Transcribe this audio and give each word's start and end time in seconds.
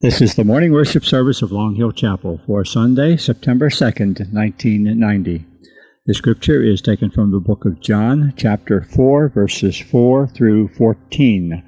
This 0.00 0.20
is 0.20 0.36
the 0.36 0.44
morning 0.44 0.72
worship 0.72 1.04
service 1.04 1.42
of 1.42 1.50
Long 1.50 1.74
Hill 1.74 1.90
Chapel 1.90 2.40
for 2.46 2.64
Sunday, 2.64 3.16
September 3.16 3.68
2nd, 3.68 4.32
1990. 4.32 5.44
The 6.06 6.14
scripture 6.14 6.62
is 6.62 6.80
taken 6.80 7.10
from 7.10 7.32
the 7.32 7.40
book 7.40 7.64
of 7.64 7.80
John, 7.80 8.32
chapter 8.36 8.80
4, 8.80 9.30
verses 9.30 9.76
4 9.76 10.28
through 10.28 10.68
14. 10.68 11.64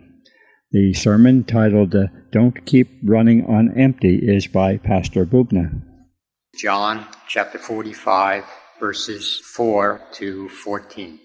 The 0.71 0.95
sermon 0.95 1.43
titled 1.43 1.93
uh, 1.97 2.05
Don't 2.31 2.65
Keep 2.67 3.01
Running 3.03 3.47
on 3.47 3.77
Empty 3.77 4.21
is 4.23 4.47
by 4.47 4.77
Pastor 4.77 5.27
Bubna. 5.27 5.83
John 6.57 7.05
chapter 7.27 7.59
45, 7.59 8.45
verses 8.79 9.41
4 9.41 10.01
to 10.13 10.49
14. 10.51 11.19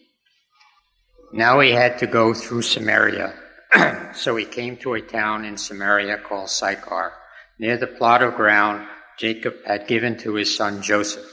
Now 1.33 1.59
he 1.59 1.69
had 1.69 1.99
to 1.99 2.07
go 2.07 2.33
through 2.33 2.63
Samaria. 2.63 3.44
so 4.13 4.35
he 4.35 4.45
came 4.45 4.77
to 4.77 4.93
a 4.93 5.01
town 5.01 5.45
in 5.45 5.57
Samaria 5.57 6.17
called 6.17 6.49
Sychar, 6.49 7.13
near 7.59 7.77
the 7.77 7.87
plot 7.87 8.21
of 8.21 8.35
ground 8.35 8.87
Jacob 9.17 9.55
had 9.65 9.87
given 9.87 10.17
to 10.19 10.35
his 10.35 10.55
son 10.55 10.81
Joseph. 10.81 11.25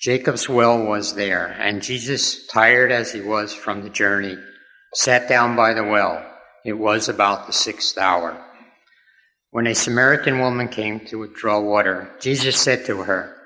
Jacob's 0.00 0.48
well 0.48 0.84
was 0.84 1.14
there, 1.14 1.46
and 1.46 1.82
Jesus, 1.82 2.46
tired 2.46 2.90
as 2.90 3.12
he 3.12 3.20
was 3.20 3.54
from 3.54 3.82
the 3.82 3.90
journey, 3.90 4.36
sat 4.94 5.28
down 5.28 5.56
by 5.56 5.74
the 5.74 5.84
well. 5.84 6.24
It 6.64 6.74
was 6.74 7.08
about 7.08 7.46
the 7.46 7.52
sixth 7.52 7.96
hour. 7.98 8.42
When 9.50 9.66
a 9.66 9.74
Samaritan 9.74 10.40
woman 10.40 10.68
came 10.68 11.00
to 11.06 11.28
draw 11.34 11.60
water, 11.60 12.10
Jesus 12.20 12.60
said 12.60 12.86
to 12.86 13.02
her, 13.04 13.36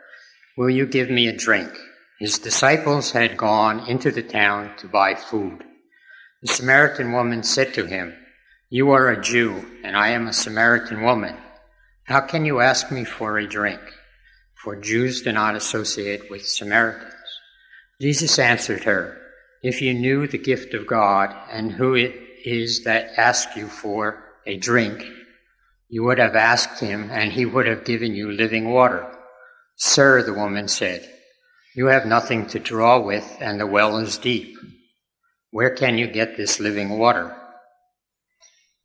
Will 0.56 0.70
you 0.70 0.86
give 0.86 1.10
me 1.10 1.28
a 1.28 1.36
drink? 1.36 1.70
His 2.18 2.38
disciples 2.38 3.12
had 3.12 3.36
gone 3.36 3.86
into 3.88 4.10
the 4.10 4.22
town 4.22 4.72
to 4.78 4.88
buy 4.88 5.14
food. 5.14 5.62
The 6.40 6.48
Samaritan 6.48 7.10
woman 7.10 7.42
said 7.42 7.74
to 7.74 7.86
him, 7.86 8.14
You 8.70 8.92
are 8.92 9.08
a 9.08 9.20
Jew, 9.20 9.66
and 9.82 9.96
I 9.96 10.10
am 10.10 10.28
a 10.28 10.32
Samaritan 10.32 11.02
woman. 11.02 11.36
How 12.04 12.20
can 12.20 12.44
you 12.44 12.60
ask 12.60 12.92
me 12.92 13.04
for 13.04 13.38
a 13.38 13.48
drink? 13.48 13.80
For 14.54 14.76
Jews 14.76 15.22
do 15.22 15.32
not 15.32 15.56
associate 15.56 16.30
with 16.30 16.46
Samaritans. 16.46 17.12
Jesus 18.00 18.38
answered 18.38 18.84
her, 18.84 19.20
If 19.64 19.82
you 19.82 19.94
knew 19.94 20.28
the 20.28 20.38
gift 20.38 20.74
of 20.74 20.86
God 20.86 21.34
and 21.50 21.72
who 21.72 21.94
it 21.94 22.14
is 22.44 22.84
that 22.84 23.18
asks 23.18 23.56
you 23.56 23.66
for 23.66 24.22
a 24.46 24.56
drink, 24.56 25.04
you 25.88 26.04
would 26.04 26.18
have 26.18 26.36
asked 26.36 26.78
him, 26.78 27.10
and 27.10 27.32
he 27.32 27.46
would 27.46 27.66
have 27.66 27.84
given 27.84 28.14
you 28.14 28.30
living 28.30 28.70
water. 28.70 29.12
Sir, 29.74 30.22
the 30.22 30.34
woman 30.34 30.68
said, 30.68 31.08
You 31.74 31.86
have 31.86 32.06
nothing 32.06 32.46
to 32.48 32.60
draw 32.60 33.00
with, 33.00 33.36
and 33.40 33.58
the 33.58 33.66
well 33.66 33.98
is 33.98 34.18
deep. 34.18 34.56
Where 35.50 35.70
can 35.70 35.96
you 35.96 36.06
get 36.06 36.36
this 36.36 36.60
living 36.60 36.98
water? 36.98 37.34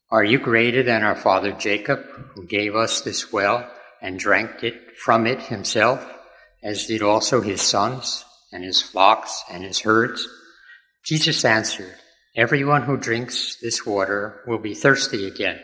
Are 0.10 0.24
you 0.24 0.40
greater 0.40 0.84
than 0.84 1.04
our 1.04 1.16
father 1.16 1.52
Jacob, 1.52 2.00
who 2.36 2.46
gave 2.46 2.76
us 2.76 3.02
this 3.02 3.34
well 3.34 3.70
and 4.02 4.18
drank 4.18 4.64
it 4.64 4.98
from 4.98 5.28
it 5.28 5.42
himself, 5.42 6.06
as 6.62 6.86
did 6.86 7.02
also 7.02 7.42
his 7.42 7.62
sons 7.62 8.24
and 8.52 8.64
his 8.64 8.82
flocks 8.82 9.44
and 9.52 9.64
his 9.64 9.82
herds? 9.82 10.28
Jesus 11.04 11.44
answered, 11.44 11.96
Everyone 12.36 12.84
who 12.84 12.96
drinks 12.96 13.58
this 13.62 13.86
water 13.86 14.42
will 14.48 14.60
be 14.60 14.74
thirsty 14.74 15.28
again, 15.28 15.60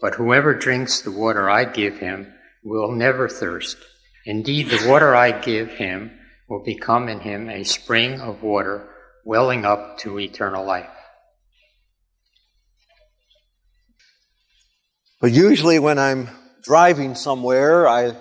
but 0.00 0.14
whoever 0.14 0.54
drinks 0.54 1.02
the 1.02 1.12
water 1.12 1.50
I 1.50 1.64
give 1.64 1.98
him 1.98 2.32
will 2.64 2.92
never 2.92 3.28
thirst. 3.28 3.76
Indeed, 4.24 4.70
the 4.70 4.88
water 4.88 5.14
I 5.14 5.32
give 5.32 5.72
him 5.72 6.18
will 6.48 6.62
become 6.62 7.08
in 7.08 7.20
him 7.20 7.50
a 7.50 7.64
spring 7.64 8.20
of 8.20 8.42
water 8.42 8.89
welling 9.24 9.64
up 9.64 9.98
to 9.98 10.18
eternal 10.18 10.64
life. 10.64 10.90
But 15.20 15.32
usually 15.32 15.78
when 15.78 15.98
I'm 15.98 16.28
driving 16.62 17.14
somewhere, 17.14 17.86
I, 17.86 18.16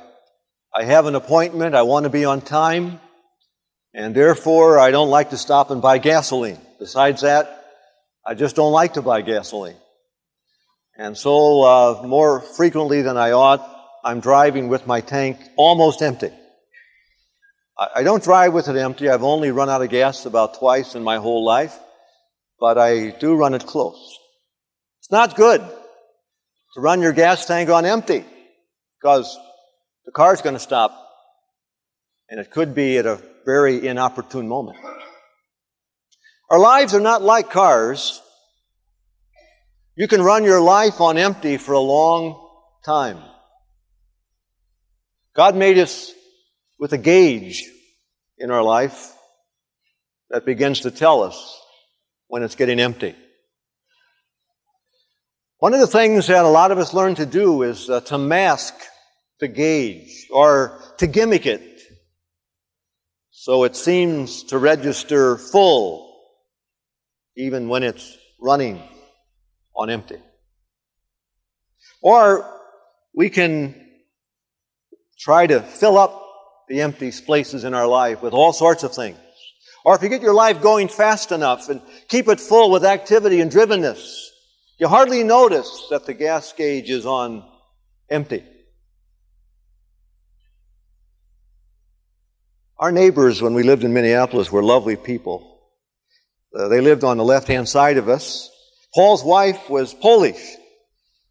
I 0.75 0.83
have 0.83 1.05
an 1.05 1.15
appointment, 1.15 1.75
I 1.75 1.83
want 1.83 2.03
to 2.03 2.09
be 2.09 2.25
on 2.25 2.41
time, 2.41 2.99
and 3.93 4.13
therefore 4.13 4.79
I 4.79 4.91
don't 4.91 5.09
like 5.09 5.29
to 5.29 5.37
stop 5.37 5.71
and 5.71 5.81
buy 5.81 5.97
gasoline. 5.97 6.59
Besides 6.77 7.21
that, 7.21 7.65
I 8.25 8.33
just 8.33 8.55
don't 8.55 8.73
like 8.73 8.93
to 8.93 9.01
buy 9.01 9.21
gasoline. 9.21 9.77
And 10.97 11.17
so, 11.17 11.63
uh, 11.63 12.03
more 12.05 12.41
frequently 12.41 13.01
than 13.01 13.15
I 13.15 13.31
ought, 13.31 13.65
I'm 14.03 14.19
driving 14.19 14.67
with 14.67 14.85
my 14.85 14.99
tank 14.99 15.39
almost 15.55 16.01
empty. 16.01 16.31
I 17.79 18.03
don't 18.03 18.21
drive 18.21 18.53
with 18.53 18.67
it 18.67 18.75
empty. 18.75 19.07
I've 19.07 19.23
only 19.23 19.51
run 19.51 19.69
out 19.69 19.81
of 19.81 19.89
gas 19.89 20.25
about 20.25 20.59
twice 20.59 20.95
in 20.95 21.03
my 21.03 21.15
whole 21.15 21.45
life, 21.45 21.77
but 22.59 22.77
I 22.77 23.11
do 23.11 23.35
run 23.35 23.53
it 23.53 23.65
close. 23.65 24.17
It's 24.99 25.11
not 25.11 25.37
good 25.37 25.61
to 25.61 26.81
run 26.81 27.01
your 27.01 27.13
gas 27.13 27.45
tank 27.45 27.69
on 27.69 27.85
empty 27.85 28.25
because 28.99 29.37
the 30.05 30.11
car's 30.11 30.41
going 30.41 30.55
to 30.55 30.59
stop 30.59 30.91
and 32.29 32.37
it 32.37 32.51
could 32.51 32.75
be 32.75 32.97
at 32.97 33.05
a 33.05 33.21
very 33.45 33.87
inopportune 33.87 34.49
moment. 34.49 34.77
Our 36.49 36.59
lives 36.59 36.93
are 36.93 36.99
not 36.99 37.21
like 37.21 37.49
cars. 37.49 38.21
You 39.95 40.09
can 40.09 40.21
run 40.21 40.43
your 40.43 40.59
life 40.59 40.99
on 40.99 41.17
empty 41.17 41.55
for 41.55 41.71
a 41.71 41.79
long 41.79 42.45
time. 42.83 43.19
God 45.33 45.55
made 45.55 45.77
us 45.77 46.13
with 46.79 46.93
a 46.93 46.97
gauge 46.97 47.69
in 48.37 48.49
our 48.49 48.63
life 48.63 49.13
that 50.29 50.45
begins 50.45 50.81
to 50.81 50.91
tell 50.91 51.23
us 51.23 51.61
when 52.27 52.41
it's 52.41 52.55
getting 52.55 52.79
empty. 52.79 53.15
One 55.57 55.73
of 55.73 55.81
the 55.81 55.87
things 55.87 56.27
that 56.27 56.45
a 56.45 56.47
lot 56.47 56.71
of 56.71 56.77
us 56.77 56.93
learn 56.93 57.15
to 57.15 57.25
do 57.25 57.63
is 57.63 57.89
uh, 57.89 57.99
to 58.01 58.17
mask 58.17 58.73
the 59.41 59.49
gauge 59.49 60.27
or 60.31 60.79
to 60.97 61.07
gimmick 61.07 61.45
it 61.45 61.81
so 63.31 63.65
it 63.65 63.75
seems 63.75 64.43
to 64.43 64.57
register 64.57 65.37
full 65.37 66.13
even 67.35 67.67
when 67.67 67.83
it's 67.83 68.17
running 68.39 68.81
on 69.75 69.89
empty. 69.89 70.17
Or 72.01 72.45
we 73.13 73.29
can 73.29 73.75
try 75.17 75.47
to 75.47 75.61
fill 75.61 75.97
up 75.97 76.28
the 76.69 76.81
empty 76.81 77.11
places 77.11 77.63
in 77.63 77.73
our 77.73 77.87
life 77.87 78.21
with 78.21 78.33
all 78.33 78.53
sorts 78.53 78.83
of 78.83 78.93
things. 78.93 79.17
Or 79.83 79.95
if 79.95 80.03
you 80.03 80.09
get 80.09 80.21
your 80.21 80.35
life 80.35 80.61
going 80.61 80.87
fast 80.87 81.31
enough 81.31 81.67
and 81.67 81.81
keep 82.07 82.27
it 82.27 82.39
full 82.39 82.69
with 82.69 82.85
activity 82.85 83.41
and 83.41 83.51
drivenness, 83.51 84.27
you 84.77 84.87
hardly 84.87 85.23
notice 85.23 85.87
that 85.89 86.05
the 86.05 86.13
gas 86.13 86.53
gauge 86.53 86.89
is 86.89 87.05
on 87.05 87.43
empty. 88.09 88.43
Our 92.77 92.91
neighbors, 92.91 93.41
when 93.41 93.55
we 93.55 93.63
lived 93.63 93.83
in 93.83 93.93
Minneapolis, 93.93 94.51
were 94.51 94.63
lovely 94.63 94.95
people. 94.95 95.59
Uh, 96.55 96.67
they 96.67 96.81
lived 96.81 97.03
on 97.03 97.17
the 97.17 97.25
left 97.25 97.47
hand 97.47 97.67
side 97.67 97.97
of 97.97 98.07
us. 98.07 98.49
Paul's 98.93 99.23
wife 99.23 99.69
was 99.69 99.93
Polish, 99.93 100.55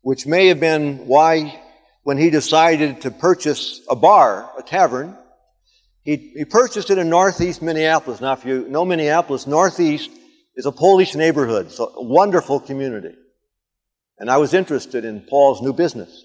which 0.02 0.26
may 0.26 0.48
have 0.48 0.60
been 0.60 1.06
why, 1.06 1.60
when 2.02 2.18
he 2.18 2.30
decided 2.30 3.02
to 3.02 3.10
purchase 3.10 3.80
a 3.88 3.96
bar, 3.96 4.50
a 4.58 4.62
tavern, 4.62 5.16
he, 6.04 6.16
he 6.36 6.44
purchased 6.44 6.90
it 6.90 6.98
in 6.98 7.08
northeast 7.08 7.60
Minneapolis. 7.60 8.20
Now, 8.20 8.32
if 8.32 8.44
you 8.44 8.66
know 8.68 8.84
Minneapolis, 8.84 9.46
northeast 9.46 10.10
is 10.56 10.66
a 10.66 10.72
Polish 10.72 11.14
neighborhood, 11.14 11.70
so 11.70 11.92
a 11.96 12.02
wonderful 12.02 12.60
community. 12.60 13.14
And 14.18 14.30
I 14.30 14.38
was 14.38 14.54
interested 14.54 15.04
in 15.04 15.20
Paul's 15.20 15.62
new 15.62 15.72
business. 15.72 16.24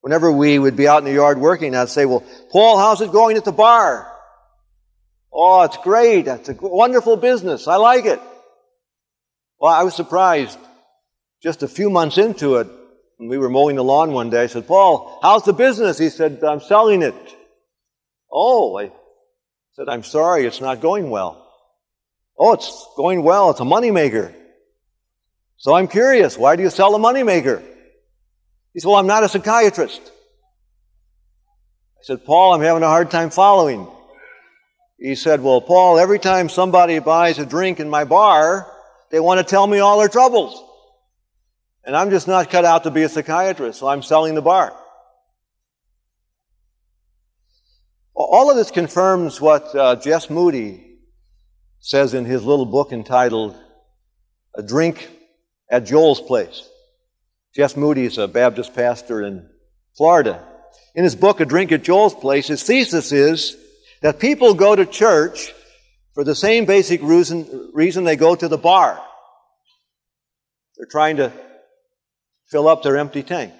Whenever 0.00 0.30
we 0.30 0.58
would 0.58 0.76
be 0.76 0.88
out 0.88 0.98
in 0.98 1.04
the 1.04 1.12
yard 1.12 1.38
working, 1.38 1.74
I'd 1.74 1.88
say, 1.88 2.06
well, 2.06 2.24
Paul, 2.50 2.78
how's 2.78 3.00
it 3.00 3.12
going 3.12 3.36
at 3.36 3.44
the 3.44 3.52
bar? 3.52 4.10
Oh, 5.32 5.62
it's 5.62 5.76
great. 5.76 6.26
It's 6.28 6.48
a 6.48 6.56
wonderful 6.60 7.16
business. 7.16 7.68
I 7.68 7.76
like 7.76 8.06
it. 8.06 8.20
Well, 9.58 9.72
I 9.72 9.82
was 9.82 9.94
surprised. 9.94 10.58
Just 11.42 11.62
a 11.62 11.68
few 11.68 11.90
months 11.90 12.16
into 12.18 12.56
it, 12.56 12.68
when 13.18 13.28
we 13.28 13.36
were 13.36 13.50
mowing 13.50 13.76
the 13.76 13.84
lawn 13.84 14.12
one 14.12 14.30
day, 14.30 14.44
I 14.44 14.46
said, 14.46 14.66
Paul, 14.66 15.18
how's 15.22 15.44
the 15.44 15.52
business? 15.52 15.98
He 15.98 16.08
said, 16.08 16.42
I'm 16.42 16.60
selling 16.60 17.02
it. 17.02 17.14
Oh, 18.30 18.78
I 18.78 18.92
said, 19.76 19.90
I'm 19.90 20.04
sorry, 20.04 20.46
it's 20.46 20.62
not 20.62 20.80
going 20.80 21.10
well. 21.10 21.46
Oh, 22.38 22.54
it's 22.54 22.88
going 22.96 23.22
well. 23.22 23.50
It's 23.50 23.60
a 23.60 23.64
moneymaker. 23.64 24.34
So 25.58 25.74
I'm 25.74 25.86
curious, 25.86 26.38
why 26.38 26.56
do 26.56 26.62
you 26.62 26.70
sell 26.70 26.94
a 26.94 26.98
moneymaker? 26.98 27.62
He 28.72 28.80
said, 28.80 28.88
well, 28.88 28.96
I'm 28.96 29.06
not 29.06 29.22
a 29.22 29.28
psychiatrist. 29.28 30.00
I 31.98 32.02
said, 32.04 32.24
Paul, 32.24 32.54
I'm 32.54 32.62
having 32.62 32.84
a 32.84 32.88
hard 32.88 33.10
time 33.10 33.28
following. 33.28 33.86
He 34.98 35.14
said, 35.14 35.42
well, 35.42 35.60
Paul, 35.60 35.98
every 35.98 36.20
time 36.20 36.48
somebody 36.48 36.98
buys 36.98 37.38
a 37.38 37.44
drink 37.44 37.78
in 37.78 37.90
my 37.90 38.04
bar, 38.04 38.66
they 39.10 39.20
want 39.20 39.40
to 39.40 39.44
tell 39.44 39.66
me 39.66 39.80
all 39.80 39.98
their 39.98 40.08
troubles. 40.08 40.62
And 41.84 41.94
I'm 41.94 42.08
just 42.08 42.26
not 42.26 42.48
cut 42.48 42.64
out 42.64 42.84
to 42.84 42.90
be 42.90 43.02
a 43.02 43.10
psychiatrist, 43.10 43.78
so 43.78 43.88
I'm 43.88 44.02
selling 44.02 44.34
the 44.36 44.42
bar. 44.42 44.74
All 48.16 48.50
of 48.50 48.56
this 48.56 48.70
confirms 48.70 49.42
what 49.42 49.74
uh, 49.74 49.96
Jess 49.96 50.30
Moody 50.30 50.82
says 51.80 52.14
in 52.14 52.24
his 52.24 52.42
little 52.42 52.64
book 52.64 52.90
entitled 52.90 53.54
A 54.54 54.62
Drink 54.62 55.06
at 55.70 55.84
Joel's 55.84 56.22
Place. 56.22 56.66
Jess 57.54 57.76
Moody 57.76 58.06
is 58.06 58.16
a 58.16 58.26
Baptist 58.26 58.74
pastor 58.74 59.22
in 59.22 59.46
Florida. 59.98 60.42
In 60.94 61.04
his 61.04 61.14
book, 61.14 61.40
A 61.40 61.44
Drink 61.44 61.72
at 61.72 61.84
Joel's 61.84 62.14
Place, 62.14 62.48
his 62.48 62.62
thesis 62.62 63.12
is 63.12 63.54
that 64.00 64.18
people 64.18 64.54
go 64.54 64.74
to 64.74 64.86
church 64.86 65.52
for 66.14 66.24
the 66.24 66.34
same 66.34 66.64
basic 66.64 67.02
reason, 67.02 67.70
reason 67.74 68.04
they 68.04 68.16
go 68.16 68.34
to 68.34 68.48
the 68.48 68.56
bar. 68.56 68.98
They're 70.78 70.86
trying 70.86 71.18
to 71.18 71.32
fill 72.46 72.66
up 72.66 72.82
their 72.82 72.96
empty 72.96 73.22
tank. 73.22 73.52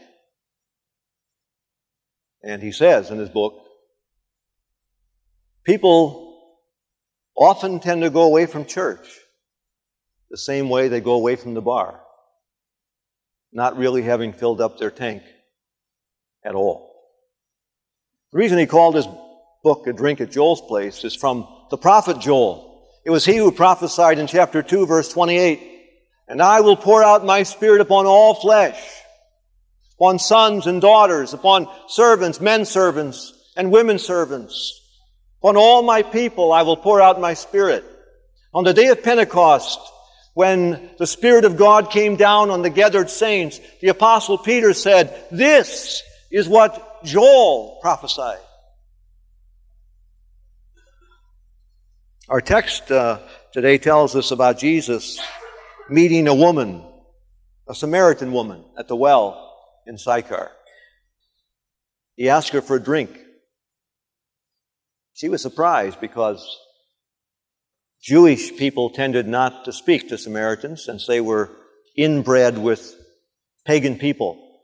And 2.43 2.63
he 2.63 2.73
says 2.73 3.11
in 3.11 3.19
his 3.19 3.29
book, 3.29 3.66
people 5.67 6.41
often 7.37 7.81
tend 7.81 8.03
to 8.03 8.11
go 8.11 8.23
away 8.23 8.47
from 8.47 8.65
church 8.65 9.07
the 10.31 10.39
same 10.39 10.71
way 10.71 10.89
they 10.89 11.01
go 11.01 11.13
away 11.13 11.37
from 11.37 11.55
the 11.55 11.61
bar, 11.61 12.01
not 13.53 13.77
really 13.77 14.03
having 14.03 14.33
filled 14.33 14.61
up 14.61 14.79
their 14.79 14.91
tank 14.91 15.23
at 16.45 16.55
all. 16.55 16.95
The 18.33 18.39
reason 18.39 18.59
he 18.59 18.67
called 18.67 18.95
his 18.95 19.09
book 19.63 19.87
A 19.87 19.93
Drink 19.93 20.21
at 20.21 20.31
Joel's 20.31 20.61
Place 20.61 21.05
is 21.05 21.15
from 21.15 21.47
the 21.71 21.79
prophet 21.79 22.21
Joel. 22.21 22.87
It 23.05 23.11
was 23.11 23.25
he 23.25 23.37
who 23.37 23.53
prophesied 23.53 24.19
in 24.19 24.27
chapter 24.27 24.63
2, 24.63 24.87
verse 24.87 25.13
28, 25.13 25.61
And 26.29 26.41
I 26.41 26.61
will 26.61 26.77
pour 26.77 27.03
out 27.03 27.25
my 27.25 27.43
spirit 27.43 27.81
upon 27.81 28.07
all 28.07 28.35
flesh, 28.35 28.81
upon 29.97 30.19
sons 30.19 30.67
and 30.67 30.81
daughters, 30.81 31.35
upon 31.35 31.69
servants, 31.89 32.41
men 32.41 32.65
servants, 32.65 33.33
and 33.57 33.73
women 33.73 33.99
servants. 33.99 34.86
Upon 35.47 35.57
all 35.57 35.83
my 35.83 36.03
people 36.03 36.53
I 36.53 36.63
will 36.63 36.77
pour 36.77 37.01
out 37.01 37.21
my 37.21 37.35
spirit. 37.35 37.85
On 38.53 38.65
the 38.65 38.75
day 38.75 38.89
of 38.89 39.05
Pentecost, 39.05 39.79
when 40.35 40.91
the 40.99 41.07
Spirit 41.07 41.45
of 41.45 41.57
God 41.57 41.93
came 41.93 42.17
down 42.17 42.51
on 42.51 42.63
the 42.63 42.69
gathered 42.69 43.09
saints, 43.09 43.61
the 43.81 43.87
Apostle 43.87 44.39
Peter 44.39 44.75
said, 44.75 45.17
This 45.31 46.03
is 46.33 46.49
what 46.49 47.05
Joel 47.05 47.79
prophesied. 47.81 48.41
Our 52.29 52.41
text 52.41 52.91
uh, 52.91 53.21
today 53.53 53.79
tells 53.79 54.17
us 54.17 54.33
about 54.33 54.59
Jesus 54.59 55.21
meeting 55.89 56.27
a 56.27 56.35
woman, 56.35 56.85
a 57.69 57.75
Samaritan 57.77 58.33
woman, 58.33 58.65
at 58.77 58.89
the 58.89 58.97
well 58.97 59.57
in 59.87 59.97
Sychar. 59.97 60.51
He 62.17 62.31
asked 62.31 62.49
her 62.49 62.61
for 62.61 62.75
a 62.75 62.83
drink. 62.83 63.17
She 65.17 65.31
was 65.31 65.41
surprised 65.41 65.99
because 65.99 66.47
Jewish 68.03 68.55
people 68.55 68.91
tended 68.91 69.27
not 69.27 69.65
to 69.65 69.73
speak 69.73 70.11
to 70.11 70.19
Samaritans 70.19 70.85
since 70.85 71.07
they 71.07 71.23
were 71.23 71.51
inbred 71.97 72.59
with 72.59 72.95
pagan 73.65 73.99
people. 73.99 74.61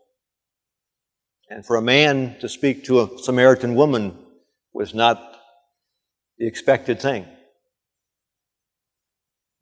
And 1.49 1.64
for 1.64 1.76
a 1.76 1.82
man 1.82 2.37
to 2.40 2.50
speak 2.50 2.84
to 2.84 3.00
a 3.00 3.19
Samaritan 3.19 3.75
woman 3.75 4.14
was 4.75 4.93
not 4.94 5.40
the 6.37 6.46
expected 6.46 7.00
thing. 7.00 7.26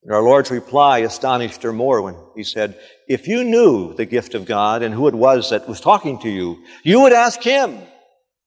And 0.02 0.12
our 0.12 0.22
Lord's 0.22 0.50
reply 0.50 0.98
astonished 0.98 1.62
her 1.62 1.72
more 1.72 2.02
when 2.02 2.16
he 2.34 2.42
said, 2.42 2.76
If 3.06 3.28
you 3.28 3.44
knew 3.44 3.94
the 3.94 4.06
gift 4.06 4.34
of 4.34 4.44
God 4.44 4.82
and 4.82 4.92
who 4.92 5.06
it 5.06 5.14
was 5.14 5.50
that 5.50 5.68
was 5.68 5.80
talking 5.80 6.18
to 6.20 6.28
you, 6.28 6.64
you 6.82 7.02
would 7.02 7.12
ask 7.12 7.40
him, 7.40 7.78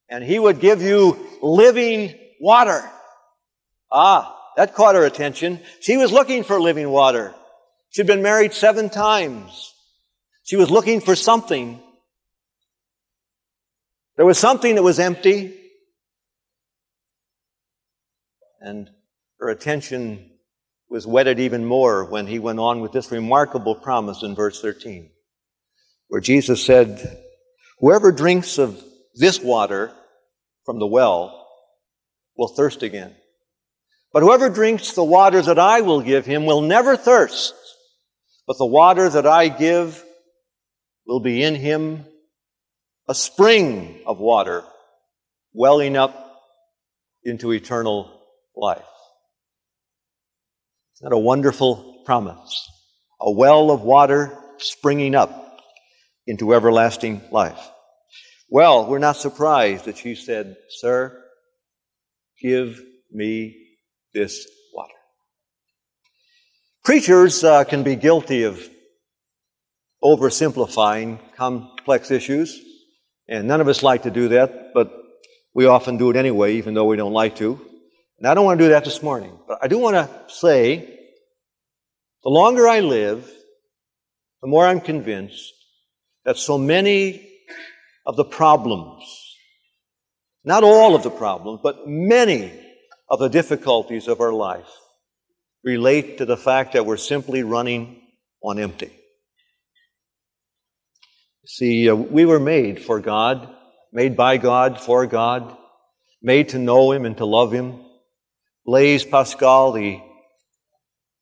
and 0.09 0.25
he 0.25 0.39
would 0.39 0.59
give 0.59 0.81
you 0.81 1.17
living 1.41 2.19
water. 2.43 2.83
Ah, 3.89 4.37
that 4.57 4.75
caught 4.75 4.95
her 4.95 5.05
attention. 5.05 5.61
She 5.79 5.95
was 5.95 6.11
looking 6.11 6.43
for 6.43 6.59
living 6.59 6.89
water. 6.89 7.33
She'd 7.89 8.05
been 8.05 8.21
married 8.21 8.53
seven 8.53 8.89
times. 8.89 9.73
She 10.43 10.57
was 10.57 10.69
looking 10.69 10.99
for 10.99 11.15
something. 11.15 11.81
There 14.17 14.25
was 14.25 14.37
something 14.37 14.75
that 14.75 14.83
was 14.83 14.99
empty. 14.99 15.55
And 18.59 18.89
her 19.39 19.47
attention 19.47 20.29
was 20.89 21.07
whetted 21.07 21.39
even 21.39 21.63
more 21.65 22.03
when 22.03 22.27
he 22.27 22.39
went 22.39 22.59
on 22.59 22.81
with 22.81 22.91
this 22.91 23.09
remarkable 23.09 23.75
promise 23.75 24.21
in 24.21 24.35
verse 24.35 24.61
13, 24.61 25.09
where 26.09 26.21
Jesus 26.21 26.63
said, 26.63 27.19
Whoever 27.79 28.11
drinks 28.11 28.57
of 28.57 28.83
this 29.15 29.39
water 29.39 29.93
from 30.65 30.79
the 30.79 30.87
well 30.87 31.42
will 32.37 32.47
thirst 32.47 32.83
again. 32.83 33.15
But 34.11 34.23
whoever 34.23 34.49
drinks 34.49 34.93
the 34.93 35.03
water 35.03 35.41
that 35.41 35.59
I 35.59 35.81
will 35.81 36.01
give 36.01 36.25
him 36.25 36.45
will 36.45 36.61
never 36.61 36.95
thirst, 36.95 37.55
but 38.45 38.57
the 38.57 38.65
water 38.65 39.09
that 39.09 39.25
I 39.25 39.47
give 39.49 40.03
will 41.05 41.19
be 41.19 41.43
in 41.43 41.55
him 41.55 42.05
a 43.07 43.15
spring 43.15 44.01
of 44.05 44.19
water 44.19 44.63
welling 45.53 45.97
up 45.97 46.41
into 47.23 47.51
eternal 47.51 48.21
life. 48.55 48.85
Isn't 50.95 51.09
that 51.09 51.15
a 51.15 51.19
wonderful 51.19 52.03
promise? 52.05 52.69
A 53.19 53.31
well 53.31 53.71
of 53.71 53.81
water 53.81 54.37
springing 54.57 55.15
up 55.15 55.59
into 56.27 56.53
everlasting 56.53 57.21
life. 57.31 57.59
Well, 58.49 58.87
we're 58.87 58.99
not 58.99 59.17
surprised 59.17 59.85
that 59.85 59.97
she 59.97 60.15
said, 60.15 60.55
Sir, 60.69 61.22
give 62.43 62.79
me 63.11 63.55
this 64.13 64.45
water. 64.73 64.93
Preachers 66.83 67.43
uh, 67.43 67.63
can 67.63 67.83
be 67.83 67.95
guilty 67.95 68.43
of 68.43 68.61
oversimplifying 70.03 71.17
complex 71.37 72.11
issues, 72.11 72.61
and 73.27 73.47
none 73.47 73.61
of 73.61 73.69
us 73.69 73.81
like 73.81 74.03
to 74.03 74.11
do 74.11 74.27
that, 74.27 74.73
but 74.73 74.91
we 75.55 75.65
often 75.65 75.97
do 75.97 76.09
it 76.09 76.17
anyway, 76.17 76.55
even 76.55 76.73
though 76.73 76.85
we 76.85 76.97
don't 76.97 77.13
like 77.13 77.37
to. 77.37 77.59
And 78.19 78.27
I 78.27 78.33
don't 78.33 78.45
want 78.45 78.59
to 78.59 78.65
do 78.65 78.69
that 78.71 78.83
this 78.83 79.01
morning, 79.01 79.39
but 79.47 79.59
I 79.61 79.67
do 79.67 79.77
want 79.77 79.95
to 79.95 80.09
say 80.27 80.99
the 82.23 82.29
longer 82.29 82.67
I 82.67 82.81
live, 82.81 83.31
the 84.41 84.47
more 84.47 84.65
I'm 84.65 84.81
convinced 84.81 85.53
that 86.25 86.37
so 86.37 86.57
many 86.57 87.29
of 88.05 88.17
the 88.17 88.25
problems, 88.25 89.03
not 90.43 90.63
all 90.63 90.95
of 90.95 91.03
the 91.03 91.09
problems, 91.09 91.59
but 91.63 91.87
many 91.87 92.51
of 93.09 93.19
the 93.19 93.29
difficulties 93.29 94.07
of 94.07 94.19
our 94.19 94.33
life 94.33 94.69
relate 95.63 96.17
to 96.17 96.25
the 96.25 96.37
fact 96.37 96.73
that 96.73 96.85
we're 96.85 96.97
simply 96.97 97.43
running 97.43 98.01
on 98.41 98.59
empty. 98.59 98.91
See, 101.45 101.89
uh, 101.89 101.95
we 101.95 102.25
were 102.25 102.39
made 102.39 102.83
for 102.83 102.99
God, 102.99 103.53
made 103.91 104.15
by 104.15 104.37
God, 104.37 104.79
for 104.79 105.05
God, 105.07 105.55
made 106.21 106.49
to 106.49 106.59
know 106.59 106.91
Him 106.91 107.05
and 107.05 107.17
to 107.17 107.25
love 107.25 107.51
Him. 107.51 107.79
Blaise 108.65 109.03
Pascal, 109.03 109.73
the 109.73 110.01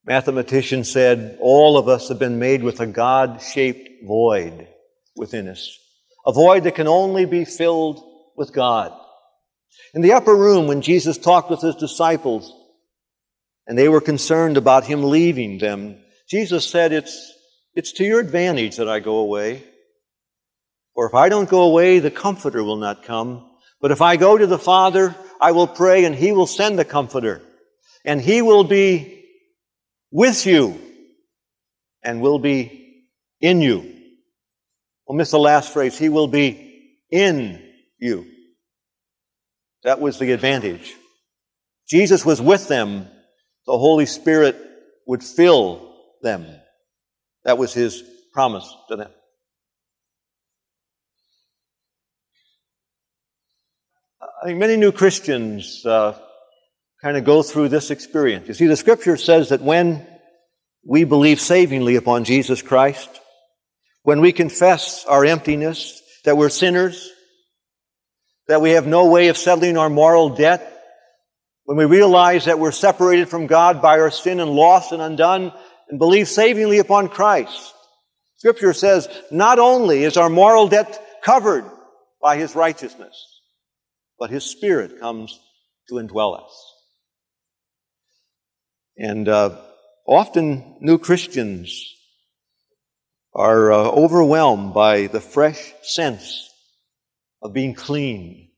mathematician, 0.05 0.83
said, 0.83 1.37
All 1.41 1.77
of 1.77 1.87
us 1.87 2.09
have 2.09 2.19
been 2.19 2.39
made 2.39 2.63
with 2.63 2.79
a 2.79 2.87
God 2.87 3.41
shaped 3.41 4.05
void 4.05 4.67
within 5.15 5.47
us, 5.47 5.77
a 6.25 6.31
void 6.31 6.63
that 6.63 6.75
can 6.75 6.87
only 6.87 7.25
be 7.25 7.45
filled 7.45 8.03
with 8.35 8.53
God. 8.53 8.93
In 9.93 10.01
the 10.01 10.13
upper 10.13 10.35
room, 10.35 10.67
when 10.67 10.81
Jesus 10.81 11.17
talked 11.17 11.49
with 11.49 11.61
his 11.61 11.75
disciples 11.75 12.53
and 13.67 13.77
they 13.77 13.89
were 13.89 14.01
concerned 14.01 14.57
about 14.57 14.85
him 14.85 15.03
leaving 15.03 15.57
them, 15.57 15.97
Jesus 16.29 16.65
said, 16.65 16.93
It's, 16.93 17.33
it's 17.73 17.93
to 17.93 18.03
your 18.03 18.19
advantage 18.19 18.77
that 18.77 18.89
I 18.89 18.99
go 18.99 19.17
away. 19.17 19.63
For 20.95 21.07
if 21.07 21.13
I 21.13 21.29
don't 21.29 21.49
go 21.49 21.63
away, 21.63 21.99
the 21.99 22.11
Comforter 22.11 22.63
will 22.63 22.77
not 22.77 23.03
come. 23.03 23.49
But 23.79 23.91
if 23.91 24.01
I 24.01 24.15
go 24.15 24.37
to 24.37 24.47
the 24.47 24.59
Father, 24.59 25.15
I 25.39 25.51
will 25.51 25.67
pray 25.67 26.05
and 26.05 26.15
He 26.15 26.31
will 26.31 26.47
send 26.47 26.77
the 26.77 26.85
Comforter. 26.85 27.41
And 28.05 28.21
He 28.21 28.41
will 28.41 28.63
be 28.63 29.25
with 30.11 30.45
you 30.45 30.79
and 32.03 32.21
will 32.21 32.39
be 32.39 33.05
in 33.39 33.61
you. 33.61 33.95
We'll 35.07 35.17
miss 35.17 35.31
the 35.31 35.39
last 35.39 35.73
phrase. 35.73 35.97
He 35.97 36.09
will 36.09 36.27
be 36.27 36.97
in 37.09 37.61
you. 37.99 38.25
That 39.83 39.99
was 39.99 40.19
the 40.19 40.31
advantage. 40.31 40.93
Jesus 41.89 42.25
was 42.25 42.41
with 42.41 42.67
them. 42.67 43.07
The 43.65 43.77
Holy 43.77 44.05
Spirit 44.05 44.57
would 45.07 45.23
fill 45.23 45.95
them. 46.21 46.45
That 47.43 47.57
was 47.57 47.73
his 47.73 48.03
promise 48.33 48.73
to 48.89 48.95
them. 48.95 49.11
I 54.21 54.47
think 54.47 54.59
many 54.59 54.77
new 54.77 54.91
Christians 54.91 55.85
uh, 55.85 56.17
kind 57.01 57.17
of 57.17 57.25
go 57.25 57.43
through 57.43 57.69
this 57.69 57.91
experience. 57.91 58.47
You 58.47 58.53
see, 58.53 58.67
the 58.67 58.75
scripture 58.75 59.17
says 59.17 59.49
that 59.49 59.61
when 59.61 60.07
we 60.83 61.03
believe 61.03 61.39
savingly 61.39 61.95
upon 61.95 62.23
Jesus 62.23 62.61
Christ, 62.61 63.09
when 64.03 64.21
we 64.21 64.31
confess 64.31 65.05
our 65.05 65.25
emptiness, 65.25 66.01
that 66.25 66.37
we're 66.37 66.49
sinners, 66.49 67.11
that 68.47 68.61
we 68.61 68.71
have 68.71 68.87
no 68.87 69.09
way 69.09 69.27
of 69.27 69.37
settling 69.37 69.77
our 69.77 69.89
moral 69.89 70.29
debt, 70.29 70.67
when 71.65 71.77
we 71.77 71.85
realize 71.85 72.45
that 72.45 72.59
we're 72.59 72.71
separated 72.71 73.29
from 73.29 73.47
God 73.47 73.81
by 73.81 73.99
our 73.99 74.11
sin 74.11 74.39
and 74.39 74.51
lost 74.51 74.91
and 74.91 75.01
undone, 75.01 75.53
and 75.89 75.99
believe 75.99 76.27
savingly 76.27 76.79
upon 76.79 77.09
Christ. 77.09 77.73
Scripture 78.37 78.73
says 78.73 79.07
not 79.29 79.59
only 79.59 80.03
is 80.03 80.17
our 80.17 80.29
moral 80.29 80.67
debt 80.67 81.21
covered, 81.23 81.65
by 82.21 82.37
His 82.37 82.55
righteousness, 82.55 83.41
but 84.19 84.29
His 84.29 84.45
Spirit 84.45 84.99
comes 84.99 85.39
to 85.89 85.95
indwell 85.95 86.41
us. 86.41 86.73
And 88.97 89.27
uh, 89.27 89.57
often 90.07 90.77
new 90.79 90.99
Christians 90.99 91.95
are 93.33 93.71
uh, 93.71 93.89
overwhelmed 93.89 94.73
by 94.73 95.07
the 95.07 95.21
fresh 95.21 95.73
sense 95.81 96.49
of 97.41 97.53
being 97.53 97.73
clean, 97.73 98.49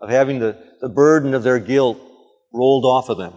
of 0.00 0.10
having 0.10 0.38
the, 0.38 0.56
the 0.80 0.88
burden 0.88 1.34
of 1.34 1.42
their 1.42 1.58
guilt 1.58 1.98
rolled 2.52 2.84
off 2.84 3.08
of 3.08 3.18
them. 3.18 3.34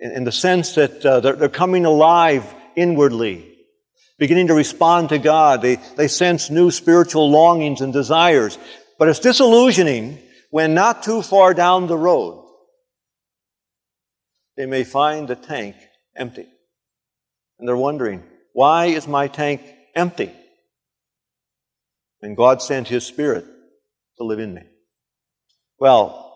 In, 0.00 0.12
in 0.12 0.24
the 0.24 0.32
sense 0.32 0.74
that 0.74 1.04
uh, 1.04 1.20
they're, 1.20 1.36
they're 1.36 1.48
coming 1.48 1.84
alive 1.84 2.44
inwardly, 2.76 3.50
beginning 4.18 4.48
to 4.48 4.54
respond 4.54 5.10
to 5.10 5.18
God. 5.18 5.62
They, 5.62 5.76
they 5.96 6.08
sense 6.08 6.50
new 6.50 6.70
spiritual 6.70 7.30
longings 7.30 7.80
and 7.80 7.92
desires. 7.92 8.58
But 8.98 9.08
it's 9.08 9.18
disillusioning 9.18 10.18
when 10.50 10.74
not 10.74 11.02
too 11.02 11.22
far 11.22 11.52
down 11.52 11.86
the 11.86 11.98
road, 11.98 12.48
they 14.56 14.66
may 14.66 14.84
find 14.84 15.26
the 15.26 15.34
tank 15.34 15.74
empty. 16.16 16.46
And 17.58 17.68
they're 17.68 17.76
wondering, 17.76 18.22
why 18.52 18.86
is 18.86 19.08
my 19.08 19.26
tank 19.26 19.62
empty? 19.96 20.32
And 22.24 22.38
God 22.38 22.62
sent 22.62 22.88
His 22.88 23.04
Spirit 23.04 23.44
to 24.16 24.24
live 24.24 24.38
in 24.38 24.54
me. 24.54 24.62
Well, 25.78 26.34